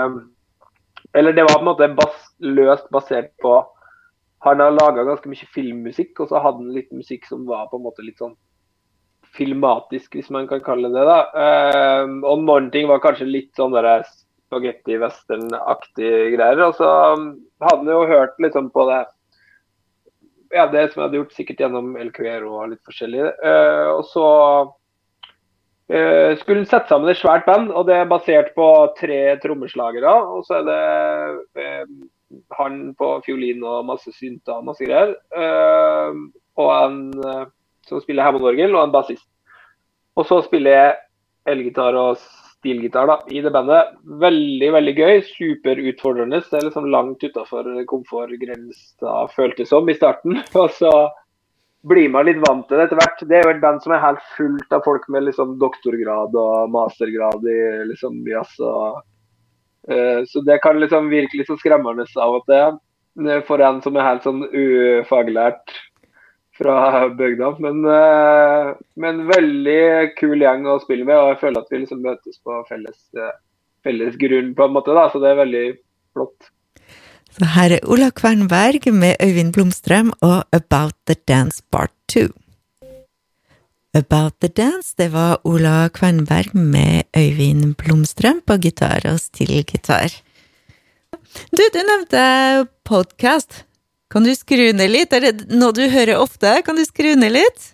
[1.13, 3.65] Eller det var på en måte bas, løst basert på
[4.45, 7.77] Han har laga ganske mye filmmusikk, og så hadde han litt musikk som var på
[7.79, 8.35] en måte litt sånn
[9.35, 11.03] filmatisk, hvis man kan kalle det.
[11.35, 16.59] Uh, og noen ting var kanskje litt sånn der spagetti-western-aktige greier.
[16.69, 16.89] Og så
[17.65, 19.01] hadde han jo hørt liksom på det
[20.53, 23.25] ja, det som jeg hadde gjort sikkert gjennom LQR og litt forskjellig.
[23.43, 24.27] Uh, og så
[25.93, 30.15] uh, skulle sette sammen et svært band, og det er basert på tre trommeslagere.
[30.33, 30.81] Og så er det
[31.61, 31.93] uh,
[32.57, 35.15] han på fiolin og masse synter og masse greier.
[36.59, 36.97] og en
[37.89, 39.25] som spiller hammondorgel, og en bassist.
[40.13, 40.97] Og så spiller jeg
[41.49, 42.19] elgitar og
[42.59, 43.95] stilgitar da, i det bandet.
[44.21, 45.21] Veldig veldig gøy.
[45.27, 46.41] Superutfordrende.
[46.45, 50.41] Det er liksom langt utafor komfortgrensa, føltes som i starten.
[50.61, 50.93] Og så
[51.87, 53.23] blir man litt vant til det etter hvert.
[53.27, 56.73] Det er jo et band som er helt fullt av folk med liksom doktorgrad og
[56.75, 57.59] mastergrad i
[57.93, 58.51] liksom jazz.
[58.59, 58.99] og
[59.91, 62.79] uh, Så det kan liksom virke litt så skremmende av og til
[63.47, 65.73] for en som er helt sånn ufaglært
[66.59, 67.53] fra bygda.
[67.63, 69.81] Men, uh, men, veldig
[70.19, 73.33] kul gjeng å spille med, og jeg føler at vi liksom møtes på felles, uh,
[73.85, 74.95] felles grunn, på en måte.
[74.95, 75.65] da, Så det er veldig
[76.17, 76.51] flott.
[77.29, 82.27] Så her er Ola Kvernberg med Øyvind Blomstrøm og About the Dance Part 2.
[83.93, 90.13] About the Dance, det var Ola Kvernberg med Øyvind Blomstrøm på gitar og stillgitar.
[91.53, 93.63] Du, du nevnte podkast.
[94.09, 95.11] Kan du skru ned litt?
[95.13, 96.55] Er det noe du hører ofte?
[96.65, 97.67] Kan du skru ned litt?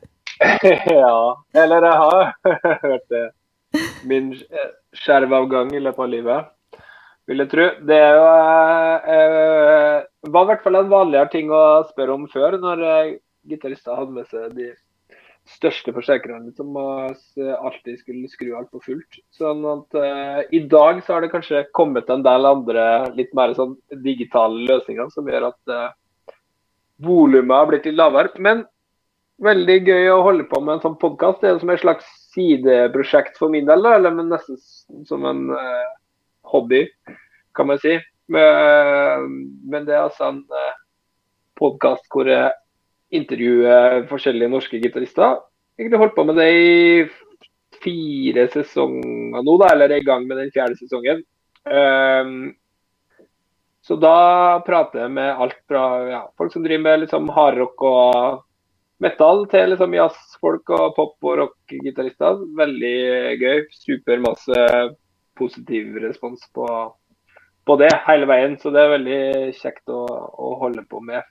[0.90, 1.18] ja,
[1.62, 2.32] eller jeg har
[2.88, 3.26] hørt det.
[4.10, 4.32] Min
[4.98, 6.48] skjervavgang i løpet av livet,
[7.30, 7.66] vil jeg tro.
[7.86, 8.24] Det er jo,
[9.14, 9.98] eh,
[10.34, 13.12] var i hvert fall en vanligere ting å spørre om før, når eh,
[13.46, 14.72] gitarister hadde med seg de
[15.56, 19.20] største forsterkerne som alltid skulle skru alt på fullt.
[19.34, 22.84] Sånn at uh, I dag så har det kanskje kommet en del andre
[23.16, 26.36] litt mer sånn digitale løsninger som gjør at uh,
[27.04, 28.32] volumet har blitt litt lavere.
[28.38, 28.64] Men
[29.44, 31.40] veldig gøy å holde på med en sånn podkast.
[31.42, 35.90] Det er som et slags sideprosjekt for min del, da, eller nesten som en uh,
[36.52, 36.84] hobby,
[37.58, 37.98] kan man si.
[38.30, 39.24] Men,
[39.66, 40.44] men det er altså en
[41.58, 42.52] podkast hvor jeg
[43.14, 45.40] intervjue forskjellige norske gitarister.
[45.78, 47.04] Egentlig holdt på med det i
[47.80, 51.22] fire sesonger nå, da, eller er i gang med den fjerde sesongen.
[51.64, 52.52] Um,
[53.84, 58.44] så da prater jeg med alt fra ja, folk som driver med liksom hardrock og
[59.00, 62.42] metal, til liksom jazzfolk og pop- og rockgitarister.
[62.60, 62.96] Veldig
[63.40, 63.64] gøy.
[63.72, 64.66] Supermasse
[65.40, 66.66] positiv respons på,
[67.64, 68.58] på, det hele veien.
[68.60, 69.22] Så det er veldig
[69.56, 71.24] kjekt å, å holde på med.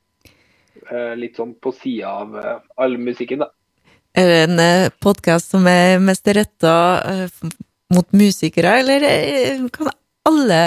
[0.88, 3.50] Eh, litt sånn på sida av eh, all musikken, da.
[4.18, 6.74] Er det en eh, podkast som er mest retta
[7.94, 9.06] mot musikere, eller
[9.76, 9.92] kan
[10.30, 10.62] alle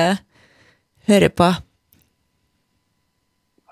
[1.09, 1.49] høre på?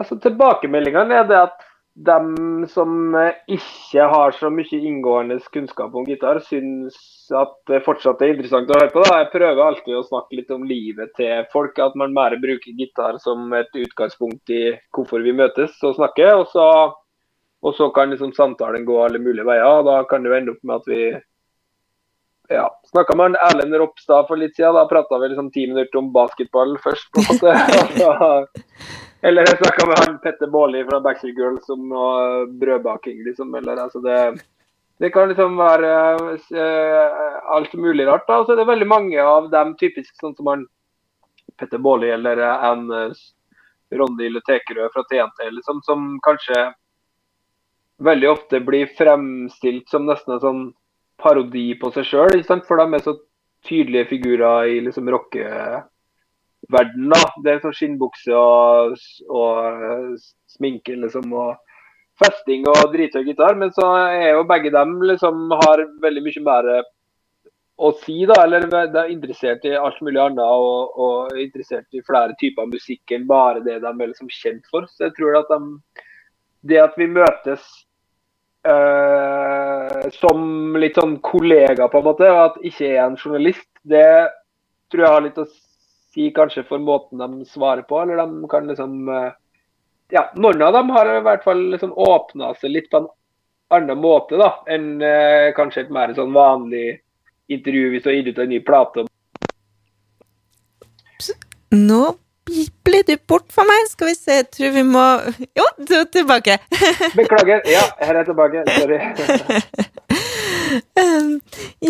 [0.01, 1.67] Altså, Tilbakemeldingene er det at
[2.01, 3.17] de som
[3.51, 6.97] ikke har så mye inngående kunnskap om gitar, syns
[7.37, 9.03] at det fortsatt er interessant å høre på.
[9.05, 9.19] Da.
[9.21, 11.77] Jeg prøver alltid å snakke litt om livet til folk.
[11.83, 14.63] At man bare bruker gitar som et utgangspunkt i
[14.97, 16.33] hvorfor vi møtes og snakker.
[16.41, 16.69] Og så,
[17.61, 19.69] og så kan liksom samtalen gå alle mulige veier.
[19.69, 21.03] og Da kan det jo ende opp med at vi
[22.51, 24.79] ja, snakka med Erlend Ropstad for litt siden.
[24.79, 27.13] Da prata vi liksom ti minutter om basketball først.
[27.13, 28.67] på en måte.
[29.23, 33.55] Eller jeg snakka med han Petter Baarli fra Backstreet Girls om noe brødbaking, liksom.
[33.55, 34.21] Eller altså det
[35.01, 35.93] Det kan liksom være
[36.29, 38.27] uh, alt mulig rart.
[38.29, 40.67] da, så det er veldig mange av dem typisk sånn som han
[41.57, 43.23] Petter Baarli eller en uh,
[43.97, 46.73] Ronny Letekerød fra TNT, liksom, som kanskje
[48.05, 50.63] veldig ofte blir fremstilt som nesten en sånn
[51.21, 52.45] parodi på seg sjøl.
[52.45, 53.17] For de er så
[53.67, 55.49] tydelige figurer i liksom rocke
[56.73, 57.21] verden, da.
[57.45, 58.95] Det er sånn skinnbukse og,
[59.29, 61.33] og, eh, sminke, liksom.
[61.33, 61.59] og
[62.21, 63.59] festing og drithøy gitar.
[63.59, 66.73] Men så er jo begge dem liksom har veldig mye mer
[67.81, 68.43] å si, da.
[68.45, 73.17] Eller de er interessert i alt mulig annet og, og interessert i flere typer musikk
[73.17, 74.89] enn bare det de er liksom kjent for.
[74.91, 76.05] Så jeg tror at de,
[76.71, 77.65] det at vi møtes
[78.69, 84.29] øh, som litt sånn kollega, på en måte, og at ikke er en journalist, det
[84.91, 85.49] tror jeg har litt å
[86.15, 89.31] si kanskje for måten de svarer på, eller de kan liksom eh,
[90.11, 93.11] Ja, noen av dem har i hvert fall liksom åpna seg litt på en
[93.71, 96.99] annen måte da, enn eh, kanskje et mer sånn vanlig
[97.51, 99.05] intervju hvis du har gitt ut en ny plate.
[101.71, 102.01] Nå
[102.83, 103.87] ble du bort for meg.
[103.93, 105.05] Skal vi se, jeg tror vi må
[105.59, 106.59] Jo, du er tilbake.
[107.19, 107.63] Beklager.
[107.71, 108.65] Ja, her er jeg tilbake.
[108.81, 108.99] Sorry.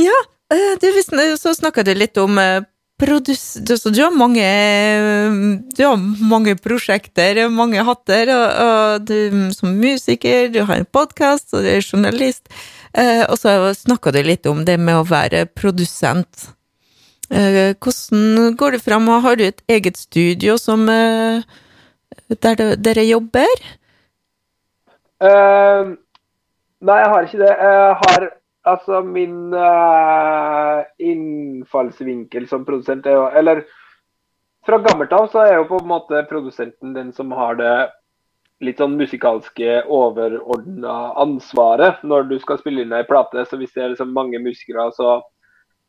[0.06, 0.18] ja,
[0.52, 0.86] eh, du,
[1.40, 2.36] så snakka du litt om
[3.00, 3.42] produs...
[3.64, 4.44] Du, så du har mange
[5.76, 5.96] Du har
[6.30, 11.72] mange prosjekter, mange hatter, og, og du som musiker, du har en podkast, og du
[11.72, 12.46] er journalist.
[12.92, 16.50] Eh, og så snakka du litt om det med å være produsent.
[17.30, 21.46] Eh, hvordan går det fram, har du et eget studio som eh,
[22.42, 23.66] der dere jobber?
[25.20, 25.94] Uh,
[26.80, 27.52] nei, jeg har ikke det.
[27.52, 28.30] Jeg har
[28.70, 33.64] altså min uh, innfallsvinkel som produsent er jo Eller
[34.66, 37.74] fra gammelt av så er jo på en måte produsenten den som har det
[38.60, 43.46] litt sånn musikalske overordna ansvaret når du skal spille inn ei plate.
[43.48, 45.14] Så hvis det er liksom mange musikere, så,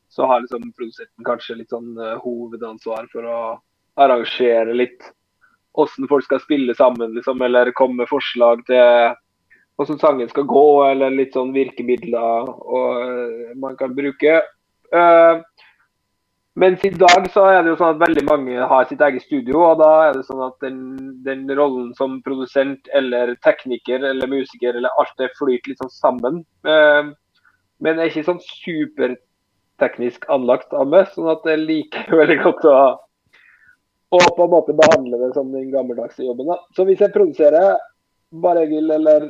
[0.07, 3.41] så har liksom produsenten kanskje litt sånn uh, hovedansvar for å
[3.99, 5.03] arrangere litt
[5.73, 9.15] åssen folk skal spille sammen, liksom, eller komme med forslag til
[9.81, 14.39] hvordan sangen skal gå, eller litt sånn virkemidler og, uh, man kan bruke.
[14.93, 15.41] Uh,
[16.61, 19.61] mens i dag så er det jo sånn at veldig mange har sitt eget studio,
[19.69, 20.79] og da er det sånn at den,
[21.25, 26.41] den rollen som produsent eller tekniker eller musiker eller alt det flyter litt sånn sammen.
[26.67, 27.13] Uh,
[27.81, 32.67] men jeg er ikke sånn superteknisk anlagt av meg, sånn at jeg liker veldig godt
[32.69, 32.81] å
[34.11, 36.49] og på en måte behandle det som den gammeldagse jobben.
[36.51, 36.57] Da.
[36.75, 37.77] Så hvis jeg produserer
[38.43, 39.29] bare jeg vil, eller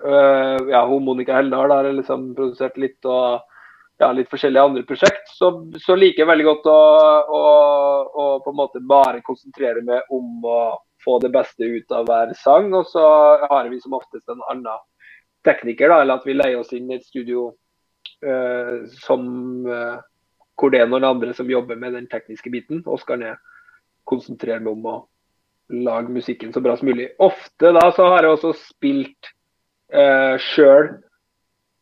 [0.00, 3.42] øh, ja, hun Monica Heldal har liksom produsert litt, og
[4.02, 6.78] ja, litt forskjellige andre prosjekt, så, så liker jeg veldig godt å,
[7.38, 7.42] å,
[8.22, 10.62] å, på en måte bare konsentrere meg om å
[11.02, 12.70] få det beste ut av hver sang.
[12.78, 13.04] Og så
[13.50, 14.82] har vi som oftest en annen
[15.46, 17.48] tekniker, da, eller at vi leier oss inn i et studio
[18.22, 19.24] uh, som
[19.66, 19.98] uh,
[20.58, 22.84] hvor det er noen andre som jobber med den tekniske biten.
[22.86, 23.40] Oskar Ned
[24.06, 24.96] konsentrere meg om å
[25.72, 27.08] lage musikken så bra som mulig.
[27.22, 29.32] Ofte da så har jeg også spilt
[29.94, 30.94] uh, sjøl.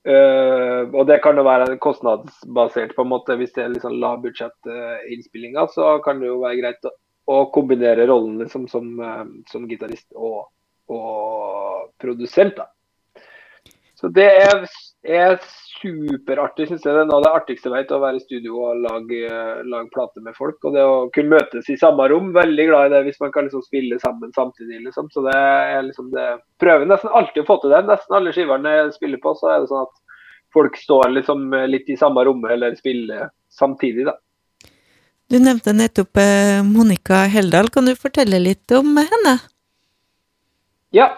[0.08, 3.36] Uh, og det kan jo være kostnadsbasert, på en måte.
[3.36, 6.94] Hvis det er liksom lavbudsjettinnspillinger, uh, så kan det jo være greit å,
[7.30, 10.48] å kombinere rollen liksom, som, uh, som gitarist og,
[10.92, 12.56] og, produsent.
[12.56, 12.70] da.
[14.00, 14.64] Så det er,
[15.02, 15.38] er
[15.80, 16.68] superartig.
[16.68, 18.82] synes jeg Det er noe av det artigste jeg vet, å være i studio og
[18.84, 19.20] lage,
[19.64, 20.58] lage plate med folk.
[20.64, 22.32] Og det å kunne møtes i samme rom.
[22.36, 24.82] Veldig glad i det hvis man kan liksom spille sammen samtidig.
[24.84, 25.10] liksom.
[25.10, 26.28] Så det er liksom det
[26.60, 27.84] Prøver nesten alltid å få til det.
[27.88, 29.96] Nesten alle skiverne jeg spiller på, så er det sånn at
[30.52, 34.18] folk står liksom litt i samme rommet eller spiller samtidig, da.
[35.30, 37.68] Du nevnte nettopp eh, Monica Heldal.
[37.70, 39.36] Kan du fortelle litt om henne?
[40.90, 41.12] Ja.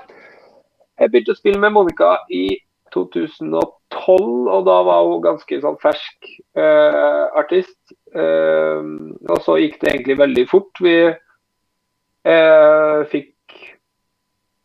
[1.00, 2.60] Jeg begynte å spille med Monica i
[2.94, 7.78] 2012, og da var hun ganske sånn fersk eh, artist.
[8.14, 8.80] Eh,
[9.28, 10.82] og så gikk det egentlig veldig fort.
[10.84, 13.58] Vi eh, fikk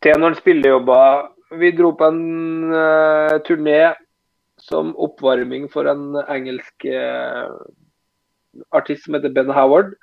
[0.04, 1.28] til noen spillejobber.
[1.58, 3.80] Vi dro på en eh, turné
[4.60, 7.48] som oppvarming for en engelsk eh,
[8.74, 9.94] artist som heter Ben Howard.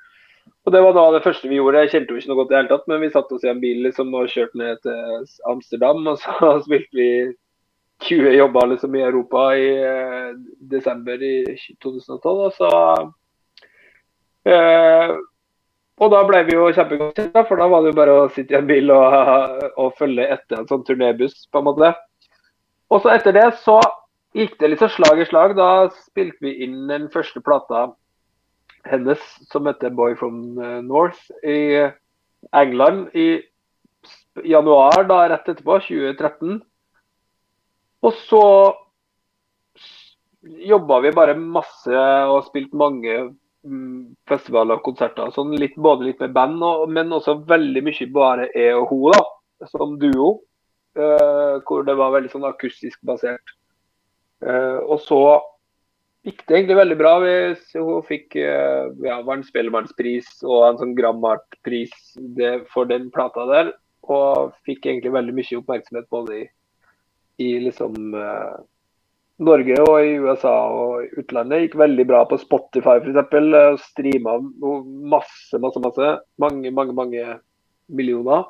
[0.66, 1.84] Og Det var da det første vi gjorde.
[1.84, 3.50] Jeg kjente jo ikke noe godt i det hele tatt, men vi satte oss i
[3.52, 6.06] en bil liksom, og kjørte ned til Amsterdam.
[6.10, 7.10] Og så spilte vi
[8.04, 11.44] 20 jobber liksom i Europa i eh, desember i
[11.82, 12.26] 2012.
[12.26, 12.70] Og så
[14.44, 15.16] eh,
[15.96, 18.52] Og da ble vi jo kjempegodt kjent, for da var det jo bare å sitte
[18.52, 21.92] i en bil og, og følge etter en sånn turnébuss, på en måte.
[22.92, 23.78] Og så etter det så
[24.36, 25.56] gikk det litt så slag i slag.
[25.56, 27.88] Da spilte vi inn den første plata
[28.86, 31.88] hennes som heter 'Boy from North' i
[32.52, 33.40] England i
[34.44, 36.60] januar da rett etterpå, 2013.
[38.06, 38.42] Og så
[40.46, 43.14] jobba vi bare masse og spilte mange
[43.66, 45.32] mm, festivaler og konserter.
[45.34, 49.16] Sånn litt, både litt med band, og, men også veldig mye bare jeg og hun,
[49.16, 50.36] da, som duo.
[50.96, 53.52] Uh, hvor det var veldig sånn akustisk basert.
[54.40, 55.18] Uh, og så
[56.24, 57.10] gikk det egentlig veldig bra.
[57.20, 57.34] Vi,
[57.76, 61.92] hun fikk uh, ja, en Spellemannspris og en sånn Grammart-pris
[62.72, 63.74] for den plata der.
[64.08, 66.46] Og fikk egentlig veldig mye oppmerksomhet både i
[67.42, 68.56] i liksom uh,
[69.46, 71.66] Norge og i USA og utlandet.
[71.66, 73.82] Gikk veldig bra på Spotify f.eks.
[73.90, 76.12] Streama masse, masse, masse.
[76.40, 77.24] Mange, mange, mange
[77.92, 78.46] millioner.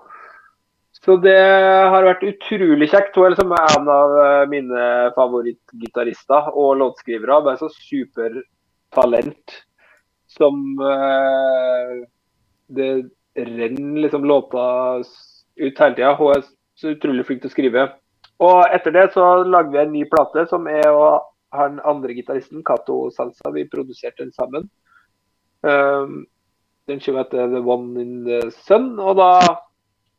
[1.05, 3.17] Så det har vært utrolig kjekt.
[3.19, 4.87] Hun er liksom en av eh, mine
[5.19, 7.43] favorittgitarister og låtskrivere.
[7.45, 9.59] Bare så supertalent
[10.37, 12.07] som eh,
[12.67, 12.91] Det
[13.37, 15.05] renner liksom låter
[15.57, 16.15] ut hele tida.
[16.17, 16.47] Hun er
[16.79, 17.89] så utrolig flink til å skrive.
[18.45, 21.25] Og etter det så lagde vi en ny plate som er og
[21.57, 24.69] han andre gitaristen, Cato Salsa, vi produserte den sammen.
[25.61, 26.27] Um,
[26.87, 28.99] den skiva heter The One in the Sun.
[29.01, 29.31] Og da,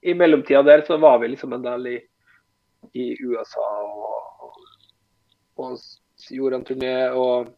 [0.01, 1.99] i mellomtida der, så var vi liksom en del i,
[2.93, 4.57] i USA og,
[5.57, 5.77] og,
[6.31, 6.95] gjorde en turné.
[7.13, 7.53] Og,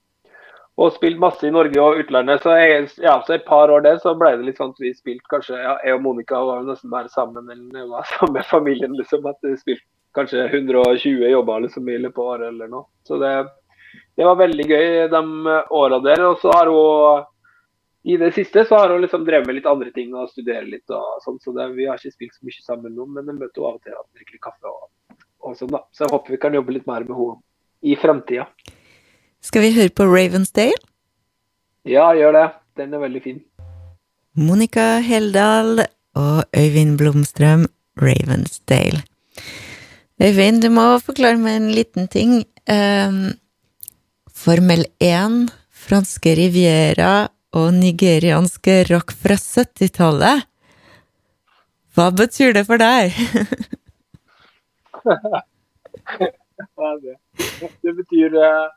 [0.80, 2.44] og spilte masse i Norge og utlandet.
[2.44, 4.94] Så, jeg, ja, så et par år der så ble det litt sånn at vi
[4.96, 8.96] spilte kanskje ja, Jeg og Monica var nesten bare sammen jeg var sammen med familien.
[9.00, 12.88] liksom, At vi spilte kanskje 120 jobber liksom, i løpet av året eller noe.
[13.08, 13.34] Så det,
[14.18, 16.24] det var veldig gøy de åra der.
[16.30, 17.28] Og så har hun
[18.04, 20.88] i det siste så har hun liksom drevet med litt andre ting og studerer litt.
[20.90, 23.62] og sånn, så det, Vi har ikke spilt så mye sammen nå, men jeg møter
[23.62, 24.72] henne av og til og drikker kaffe.
[24.72, 25.84] og, og sånn da.
[25.92, 27.42] Så jeg håper vi kan jobbe litt mer med henne
[27.82, 28.48] i fremtida.
[29.44, 30.80] Skal vi høre på Ravensdale?
[31.88, 32.48] Ja, gjør det.
[32.80, 33.44] Den er veldig fin.
[34.40, 35.84] Monica Heldal
[36.16, 37.68] og Øyvind Blomstrøm,
[38.00, 39.04] Ravensdale.
[40.20, 42.44] Øyvind, du må forklare meg en liten ting.
[42.68, 43.40] Um,
[44.36, 50.44] Formel 1, franske Riviera og nigerianske rock fra 70-tallet.
[51.96, 53.16] Hva betyr det for deg?
[57.84, 58.68] det, betyr uh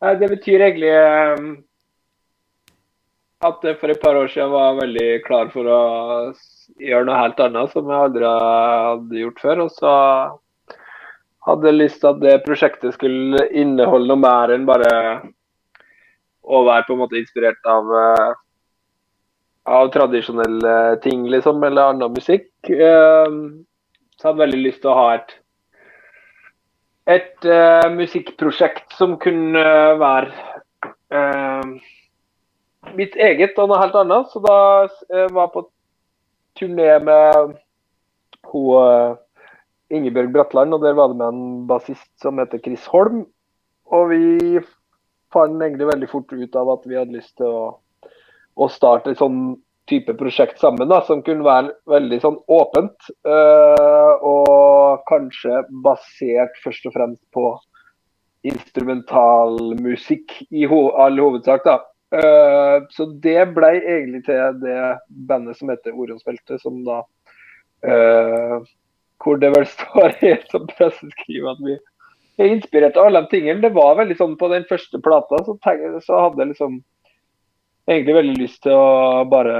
[0.00, 1.64] det betyr egentlig ehm,
[3.46, 5.80] at jeg for et par år siden var veldig klar for å
[6.82, 9.62] gjøre noe helt annet som jeg aldri hadde gjort før.
[9.66, 9.94] Og så
[11.46, 14.90] hadde lyst til at det prosjektet skulle inneholde noe mer enn bare
[16.46, 18.34] å være på en måte inspirert av, eh,
[19.76, 22.50] av tradisjonelle ting, liksom, eller annen musikk.
[22.70, 23.66] Ehm,
[24.16, 25.36] så jeg hadde veldig lyst til å ha et
[27.06, 29.62] et uh, musikkprosjekt som kunne
[30.00, 30.32] være
[31.14, 31.76] uh,
[32.98, 34.32] mitt eget og noe helt annet.
[34.32, 34.56] Så da
[34.86, 35.62] uh, var jeg på
[36.58, 37.54] turné med
[38.50, 39.16] hun
[39.94, 43.24] Ingebjørg Bratland, og der var det med en bassist som heter Chris Holm.
[43.94, 44.58] Og vi
[45.34, 47.62] fant egentlig veldig fort ut av at vi hadde lyst til å,
[48.56, 53.10] å starte et sånn type prosjekt sammen, da, som kunne være veldig sånn åpent.
[53.28, 57.52] Øh, og kanskje basert først og fremst på
[58.46, 61.64] instrumentalmusikk i ho all hovedsak.
[61.66, 61.80] da.
[62.14, 64.78] Uh, så det ble egentlig til det
[65.26, 67.00] bandet som heter Orionsbeltet, som da
[67.82, 68.62] uh,
[69.22, 71.76] Hvor det vel står i et presseskriv at vi
[72.42, 73.62] er inspirert av alle de tingene.
[73.64, 75.56] Det var veldig sånn på den første plata, så,
[76.04, 76.82] så hadde jeg liksom
[77.86, 79.56] egentlig veldig lyst til å bare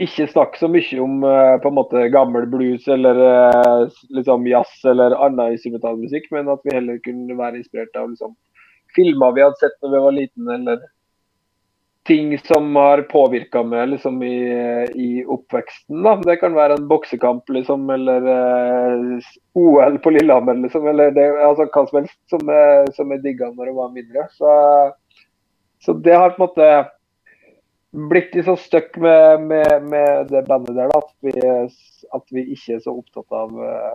[0.00, 4.70] ikke snakke så mye om uh, på en måte gammel blues eller uh, liksom jazz
[4.88, 8.32] eller annen instrumentalmusikk, men at vi heller kunne være inspirert av liksom,
[8.96, 10.86] filmer vi hadde sett når vi var liten, eller
[12.08, 14.38] ting som har påvirka meg liksom, i,
[14.96, 16.00] i, oppveksten.
[16.06, 16.14] Da.
[16.24, 19.28] Det kan være en boksekamp liksom, eller eh,
[19.60, 22.54] OL på Lillehammer, liksom, eller det, altså, hva som helst som,
[22.96, 24.26] som jeg digga når jeg var mindre.
[24.38, 24.56] Så
[25.80, 26.68] så det har på en måte
[28.10, 31.32] blitt litt sånn stuck med, med, med, det bandet der, da, at vi,
[32.16, 33.94] at vi, ikke er så opptatt av uh,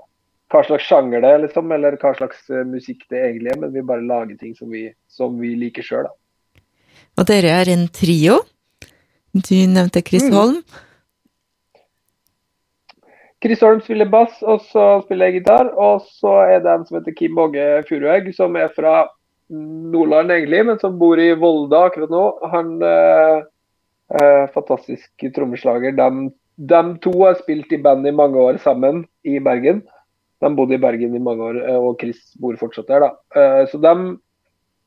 [0.52, 3.86] hva slags sjanger det er, liksom, eller hva slags musikk det egentlig er, men vi
[3.86, 6.10] bare lager ting som vi, som vi liker sjøl.
[7.15, 8.41] Og dere er en trio.
[9.36, 10.36] Du nevnte Chris mm.
[10.36, 10.60] Holm.
[13.43, 15.69] Chris Holm spiller bass, og så spiller jeg gitar.
[15.78, 19.06] Og så er det en som heter Kim Båge Furuegg, som er fra
[19.49, 22.23] Nordland, egentlig, men som bor i Volda akkurat nå.
[22.51, 23.43] Han eh,
[24.17, 25.93] eh, fantastisk trommeslager.
[25.95, 26.30] De,
[26.71, 29.84] de, to har spilt i band i mange år sammen i Bergen.
[30.43, 33.06] De bodde i Bergen i mange år, eh, og Chris bor fortsatt der.
[33.06, 33.12] da.
[33.38, 33.95] Eh, så de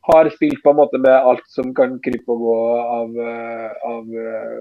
[0.06, 4.18] har spilt på en måte med alt som kan krype og gå av, eh, av
[4.24, 4.58] eh,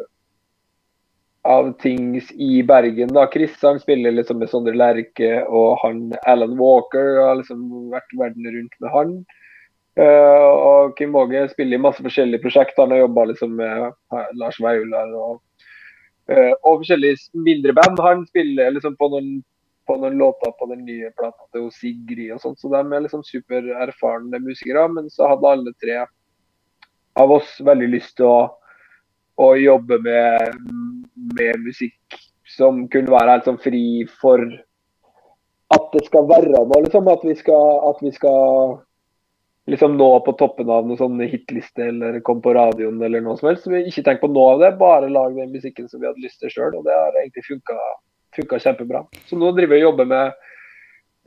[1.48, 3.14] av ting i Bergen.
[3.14, 3.28] da.
[3.32, 7.62] Chris han spiller liksom med Sondre Lerche, og han Alan Walker har liksom
[7.94, 9.14] vært verden rundt med han.
[9.98, 12.84] Uh, og Kim Åge spiller i masse forskjellige prosjekter.
[12.84, 13.88] Han har jobba liksom med
[14.38, 15.40] Lars Vaular og,
[16.30, 18.04] uh, og forskjellige mindre band.
[18.06, 19.40] Han spiller liksom på noen,
[19.88, 23.24] på noen låter på den nye plata til Sigrid og sånt, så de er liksom
[23.26, 24.86] supererfarne musikere.
[24.92, 26.02] Men så hadde alle tre
[27.18, 28.40] av oss veldig lyst til å,
[29.42, 30.64] å jobbe med,
[31.40, 32.20] med musikk
[32.58, 33.86] som kunne være helt sånn fri
[34.22, 34.44] for
[35.76, 37.10] at det skal være noe, liksom.
[37.12, 38.78] At vi skal, at vi skal
[39.68, 43.50] liksom nå på toppen av noen sånn hitliste eller komme på radioen eller noe som
[43.50, 43.66] helst.
[43.66, 46.24] Så vi ikke tenk på noe av det, bare lag den musikken som vi hadde
[46.24, 46.78] lyst til sjøl.
[46.80, 47.76] Og det har egentlig funka
[48.36, 49.06] kjempebra.
[49.30, 50.44] Så nå driver vi og jobber med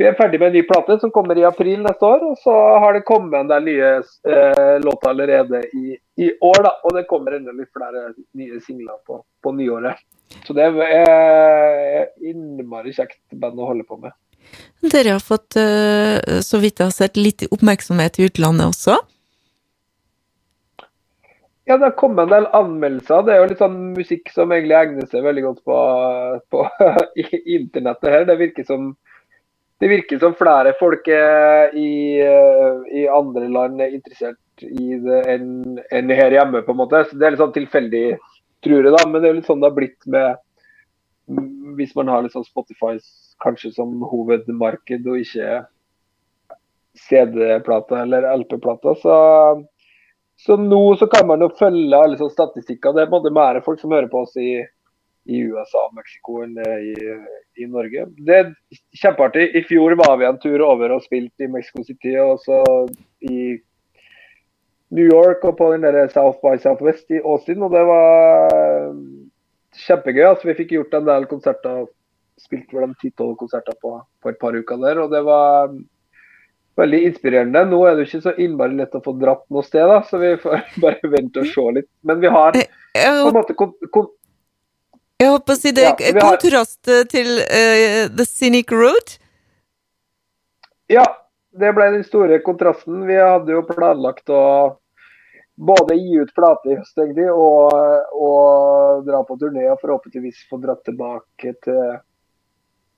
[0.01, 2.23] Vi er ferdig med en ny plate som kommer i april neste år.
[2.31, 6.73] Og så har det kommet en del nye eh, låter allerede i, i, år, da.
[6.89, 10.01] Og det kommer enda litt flere nye singler på, på nyåret.
[10.47, 14.17] Så det er innmari kjekt band å holde på med.
[14.81, 18.97] Dere har fått, eh, så vidt jeg har sett, litt oppmerksomhet i utlandet også?
[21.69, 23.23] Ja, det har kommet en del anmeldelser.
[23.27, 25.79] Det er jo litt sånn musikk som egentlig egner seg veldig godt på,
[26.51, 26.65] på
[27.59, 28.27] internettet her.
[28.29, 28.93] Det virker som
[29.81, 36.13] det virker som flere folk i, i, andre land er interessert i det enn en
[36.13, 37.01] her hjemme, på en måte.
[37.09, 38.05] Så Det er litt sånn tilfeldig,
[38.61, 39.01] tror jeg, da.
[39.09, 40.47] Men det er jo litt sånn det har blitt med
[41.79, 42.99] Hvis man har litt sånn Spotify
[43.41, 45.63] kanskje som hovedmarked, og ikke
[47.09, 49.17] CD-plater eller LP-plater, så,
[50.41, 52.95] så nå så kan man jo følge alle sånne statistikker.
[52.97, 54.55] Det er både mer folk som hører på oss i
[55.25, 56.95] i USA Mexico enn i,
[57.61, 58.07] i, Norge.
[58.17, 58.53] Det er
[59.03, 59.51] kjempeartig.
[59.57, 62.63] I fjor var vi en tur over og spilte i Mexico City og så
[63.29, 63.59] i
[64.97, 67.63] New York og på den der South by Southwest i Austin.
[67.63, 68.51] Og det var
[69.87, 70.27] kjempegøy.
[70.33, 71.87] altså Vi fikk gjort en del konserter.
[72.41, 75.03] Spilte vel ti-tolv konserter på, på, et par uker der.
[75.05, 75.75] og det var
[76.81, 77.65] veldig inspirerende.
[77.71, 80.21] Nå er det jo ikke så innmari lett å få dratt noe sted, da, så
[80.23, 81.91] vi får bare vente og se litt.
[82.07, 82.67] Men vi har eh,
[82.97, 83.57] på en måte
[85.21, 87.03] jeg håper å si det ja, kontrast har...
[87.13, 89.19] til uh, The Cynic Road?
[90.89, 91.05] Ja,
[91.61, 93.03] det ble den store kontrasten.
[93.05, 94.41] Vi hadde jo planlagt å
[95.61, 97.69] både gi ut plate i høst egentlig, og,
[98.17, 101.99] og, dra på turné og forhåpentligvis få dratt tilbake til,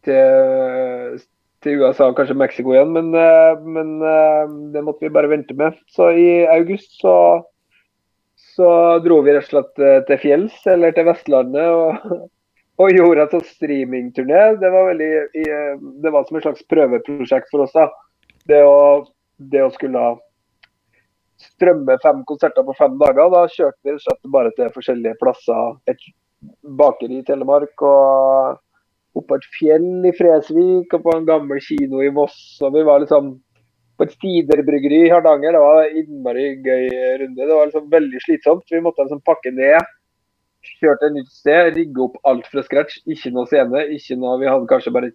[0.07, 1.19] til,
[1.63, 2.93] til USA, kanskje Mexico igjen.
[2.95, 5.79] Men, eh, men, eh, det måtte vi bare vente med.
[5.89, 7.45] Så i august så
[8.53, 12.27] så dro vi rett og slett eh, til fjells, eller til Vestlandet, og,
[12.83, 14.43] og gjorde en sånn streamingturné.
[14.61, 15.13] Det var veldig,
[16.03, 17.73] det var som et slags prøveprosjekt for oss.
[17.73, 17.89] da.
[18.51, 19.07] Det å,
[19.39, 20.03] det å skulle
[21.41, 23.31] strømme fem konserter på fem dager.
[23.33, 25.79] Da kjørte vi rett og slett bare til forskjellige plasser.
[25.89, 26.05] Et
[26.83, 28.61] bakeri i Telemark og
[29.19, 32.37] opp på et fjell i Fresvik og på en gammel kino i Voss.
[32.65, 33.35] og Vi var liksom
[33.99, 35.57] på et siderbryggeri i Hardanger.
[35.57, 36.87] Det var innmari gøy
[37.23, 37.41] runde.
[37.43, 38.65] Det var liksom veldig slitsomt.
[38.73, 39.93] Vi måtte liksom pakke ned.
[40.79, 43.01] Kjøre til et nytt sted, rigge opp alt fra scratch.
[43.07, 43.87] Ikke noe scene.
[43.97, 45.13] ikke noe, Vi hadde kanskje bare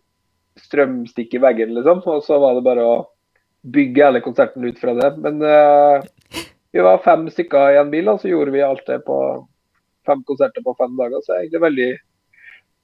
[0.62, 2.04] strømstikk i veggen, liksom.
[2.06, 2.98] Og så var det bare å
[3.68, 5.12] bygge hele konserten ut fra det.
[5.24, 6.02] Men uh,
[6.72, 9.18] vi var fem stykker i en bil, og så gjorde vi alt det på
[10.08, 11.22] fem konserter på fem dager.
[11.22, 11.90] Så det er egentlig veldig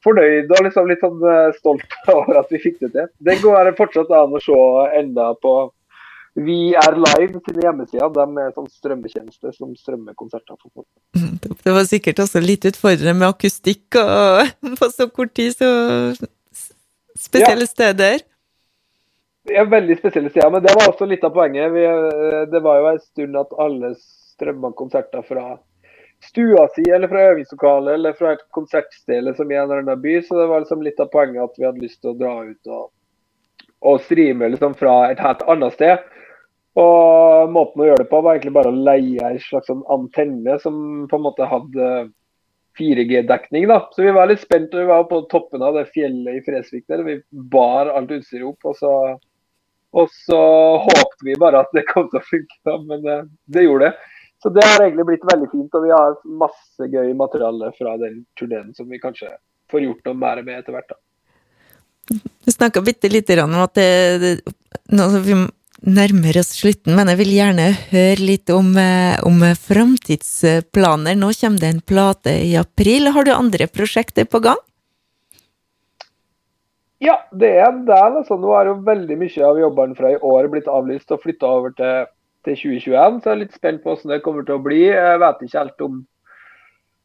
[0.03, 3.07] fornøyd og liksom litt sånn eh, stolt over at vi fikk det til.
[3.29, 4.59] Det går fortsatt an å se
[4.99, 5.55] enda på
[6.33, 8.09] vi er live sine hjemmesider.
[8.09, 10.89] De er sånn strømmetjeneste som strømmer konserter for folk.
[11.63, 14.49] Det var sikkert også litt utfordrende med akustikk og
[14.79, 15.69] på så kort tid, så
[17.19, 17.69] spesielle ja.
[17.69, 18.25] steder.
[19.51, 20.49] Ja, veldig spesielle steder.
[20.49, 21.69] Men det var også litt av poenget.
[21.75, 21.83] Vi,
[22.51, 25.45] det var jo en stund at alle strømma konserter fra
[26.25, 30.17] stua si, eller fra øvingslokalet, eller fra et konsertsted som i en eller annen by.
[30.25, 32.73] Så det var liksom litt av poenget at vi hadde lyst til å dra ut
[32.73, 32.89] og,
[33.83, 36.09] og streame liksom fra et helt annet sted.
[36.79, 40.57] Og måten å gjøre det på var egentlig bare å leie en slags sånn antenne
[40.63, 40.75] som
[41.09, 41.89] på en måte hadde
[42.79, 43.67] 4G-dekning.
[43.67, 43.89] da.
[43.91, 44.73] Så vi var litt spent.
[44.73, 47.03] Vi var på toppen av det fjellet i Fresvik der.
[47.05, 48.65] Vi bar alt utstyret opp.
[48.65, 48.93] Og så,
[49.93, 50.41] og så
[50.87, 53.19] håpte vi bare at det kom til å funke, da, men det,
[53.53, 54.12] det, gjorde det.
[54.43, 55.75] Så det har egentlig blitt veldig fint.
[55.77, 59.31] Og vi har masse gøy materiale fra den turneen som vi kanskje
[59.71, 60.91] får gjort noe mer med etter hvert.
[60.91, 60.99] da.
[62.43, 64.33] Du snakka bitte lite grann om at det,
[64.91, 65.37] nå, vi
[65.83, 71.15] nærmer oss slutten, men jeg vil gjerne høre litt om, eh, om framtidsplaner.
[71.15, 73.11] Nå kommer det en plate i april.
[73.15, 74.59] Har du andre prosjekter på gang?
[77.03, 78.19] Ja, det er en del.
[78.19, 78.37] Altså.
[78.39, 81.75] Nå har jo veldig mye av jobbene fra i år blitt avlyst og flytta over
[81.79, 82.11] til,
[82.45, 83.19] til 2021.
[83.21, 84.81] Så jeg er litt spent på hvordan det kommer til å bli.
[84.89, 86.01] Jeg vet ikke helt om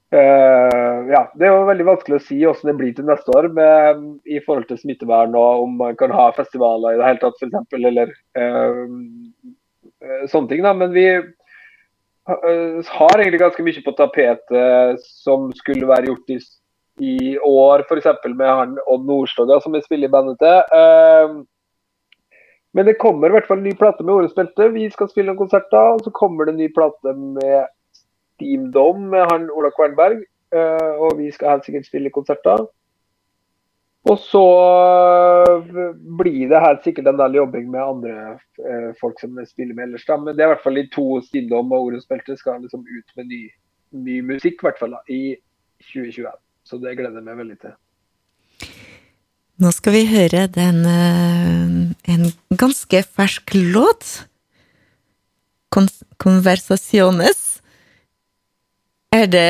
[0.08, 3.50] Uh, ja, Det er jo veldig vanskelig å si hvordan det blir til neste år
[3.52, 7.42] med, i forhold til smittevern og om man kan ha festivaler i det hele tatt
[7.42, 7.74] f.eks.
[7.76, 8.86] Eller uh,
[10.32, 10.64] sånne ting.
[10.64, 16.40] da, Men vi uh, har egentlig ganske mye på tapetet som skulle være gjort i,
[17.04, 18.08] i år, f.eks.
[18.32, 21.44] med han Odd Nordstoga som vi spiller i bandet til.
[22.76, 24.58] Men det kommer i hvert fall en ny plate med Årets.
[24.74, 27.70] Vi skal spille konsert da, Og så kommer det en ny plate med
[28.36, 30.20] Steam Dom med han Ola Kvernberg.
[30.54, 32.66] Eh, og vi skal helt sikkert spille konserter.
[34.08, 34.44] Og så
[35.48, 35.80] eh,
[36.20, 38.14] blir det helt sikkert en del jobbing med andre
[38.62, 40.06] eh, folk som spiller med ellers.
[40.08, 40.16] Da.
[40.16, 43.18] Men det er i hvert fall de to Stindom og Orens Belte skal liksom ut
[43.18, 43.42] med ny,
[44.06, 45.36] ny musikk, i hvert fall da, i
[45.90, 46.32] 2021.
[46.68, 47.76] Så det gleder jeg meg veldig til.
[49.58, 52.28] Nå skal vi høre den en
[52.60, 54.06] ganske fersk låt.
[56.18, 57.48] Conversaciones
[59.12, 59.48] er det,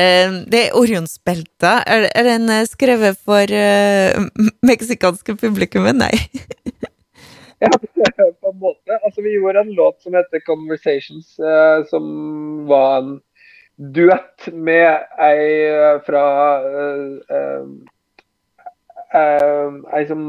[0.51, 1.79] det er Orionsbelta.
[1.83, 4.27] Er, er den eh, skrevet for uh,
[4.63, 5.97] meksikanske publikummet?
[5.99, 6.13] Nei.
[7.63, 8.99] ja, på en måte.
[9.03, 12.05] Altså, vi gjorde en låt som heter 'Conversations', uh, som
[12.71, 13.19] var en
[13.77, 16.25] duett med ei fra
[16.63, 17.59] uh,
[19.13, 20.23] Ei som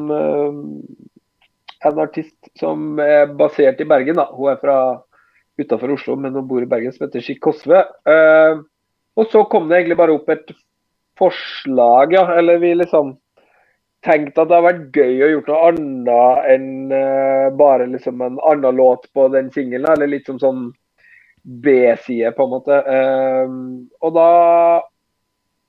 [1.81, 4.27] En artist som er basert i Bergen, da.
[4.37, 4.77] Hun er fra
[5.61, 7.85] utafor Oslo, men hun bor i Bergen, som heter Skikk Kosve.
[8.09, 8.61] Uh,
[9.17, 10.53] og så kom det egentlig bare opp et
[11.21, 12.27] forslag, ja.
[12.37, 13.15] Eller vi liksom
[14.05, 18.39] tenkte at det hadde vært gøy å gjøre noe annet enn uh, bare liksom en
[18.53, 19.89] annen låt på den singelen.
[19.93, 20.71] Eller litt som sånn
[21.45, 22.81] B-side, på en måte.
[22.85, 24.31] Uh, og da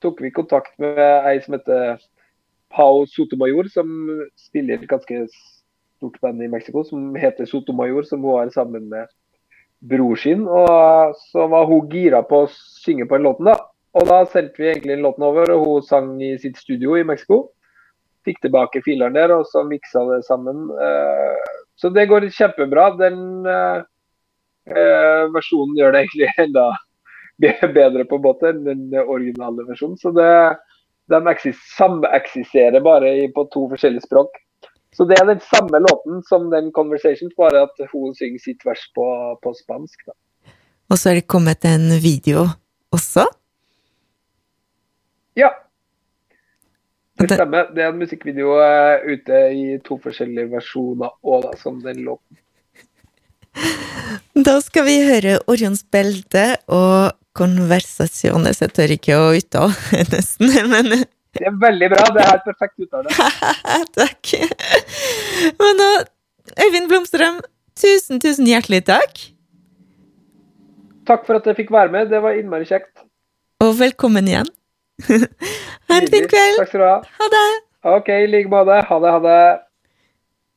[0.02, 2.00] tok vi kontakt med ei som heter
[2.72, 3.88] Pau Sotomayor, som
[4.40, 5.26] spiller et ganske
[6.02, 9.10] stort band i Mexico som heter Sotomayor, som hun har sammen med
[9.82, 10.48] bror sin.
[10.48, 13.58] Og så var hun gira på å synge på den låten, da.
[13.98, 17.50] Og da sendte vi egentlig låten over, og hun sang i sitt studio i Mexico.
[18.26, 20.70] Fikk tilbake fileren der, og så miksa det sammen.
[20.72, 22.92] Eh, så det går kjempebra.
[23.00, 23.82] Den eh,
[24.70, 26.70] eh, versjonen gjør det egentlig enda
[27.76, 29.98] bedre på båten enn den originale versjonen.
[30.00, 30.30] Så det,
[31.12, 34.40] de sameksisterer bare på to forskjellige språk.
[34.96, 38.84] Så det er den samme låten som den 'Conversation', bare at hun synger sitt vers
[38.96, 39.06] på,
[39.44, 40.06] på spansk.
[40.08, 40.14] Da.
[40.90, 42.48] Og så er det kommet en video
[42.92, 43.24] også?
[45.36, 45.50] Ja.
[47.20, 47.72] Det stemmer.
[47.76, 52.38] Det er en musikkvideo uh, ute i to forskjellige versjoner òg, som den låten.
[54.36, 58.56] Da skal vi høre Orions belte og konversasjoner.
[58.58, 60.92] Jeg tør ikke å uttale nesten, men
[61.32, 62.08] Det er veldig bra.
[62.12, 63.16] Det er helt perfekt uttale.
[64.00, 64.34] takk.
[65.62, 65.92] Men da,
[66.66, 67.40] Øyvind Blomstrøm,
[67.80, 69.24] tusen, tusen hjertelig takk.
[71.08, 72.12] Takk for at jeg fikk være med.
[72.12, 72.94] Det var innmari kjekt.
[73.64, 74.50] Og velkommen igjen.
[75.08, 76.60] ha en fin kveld.
[76.60, 76.98] Takk skal du ha.
[77.20, 77.50] Ha det.
[77.92, 78.78] Ok, i like måte.
[78.88, 79.42] Ha det, ha det.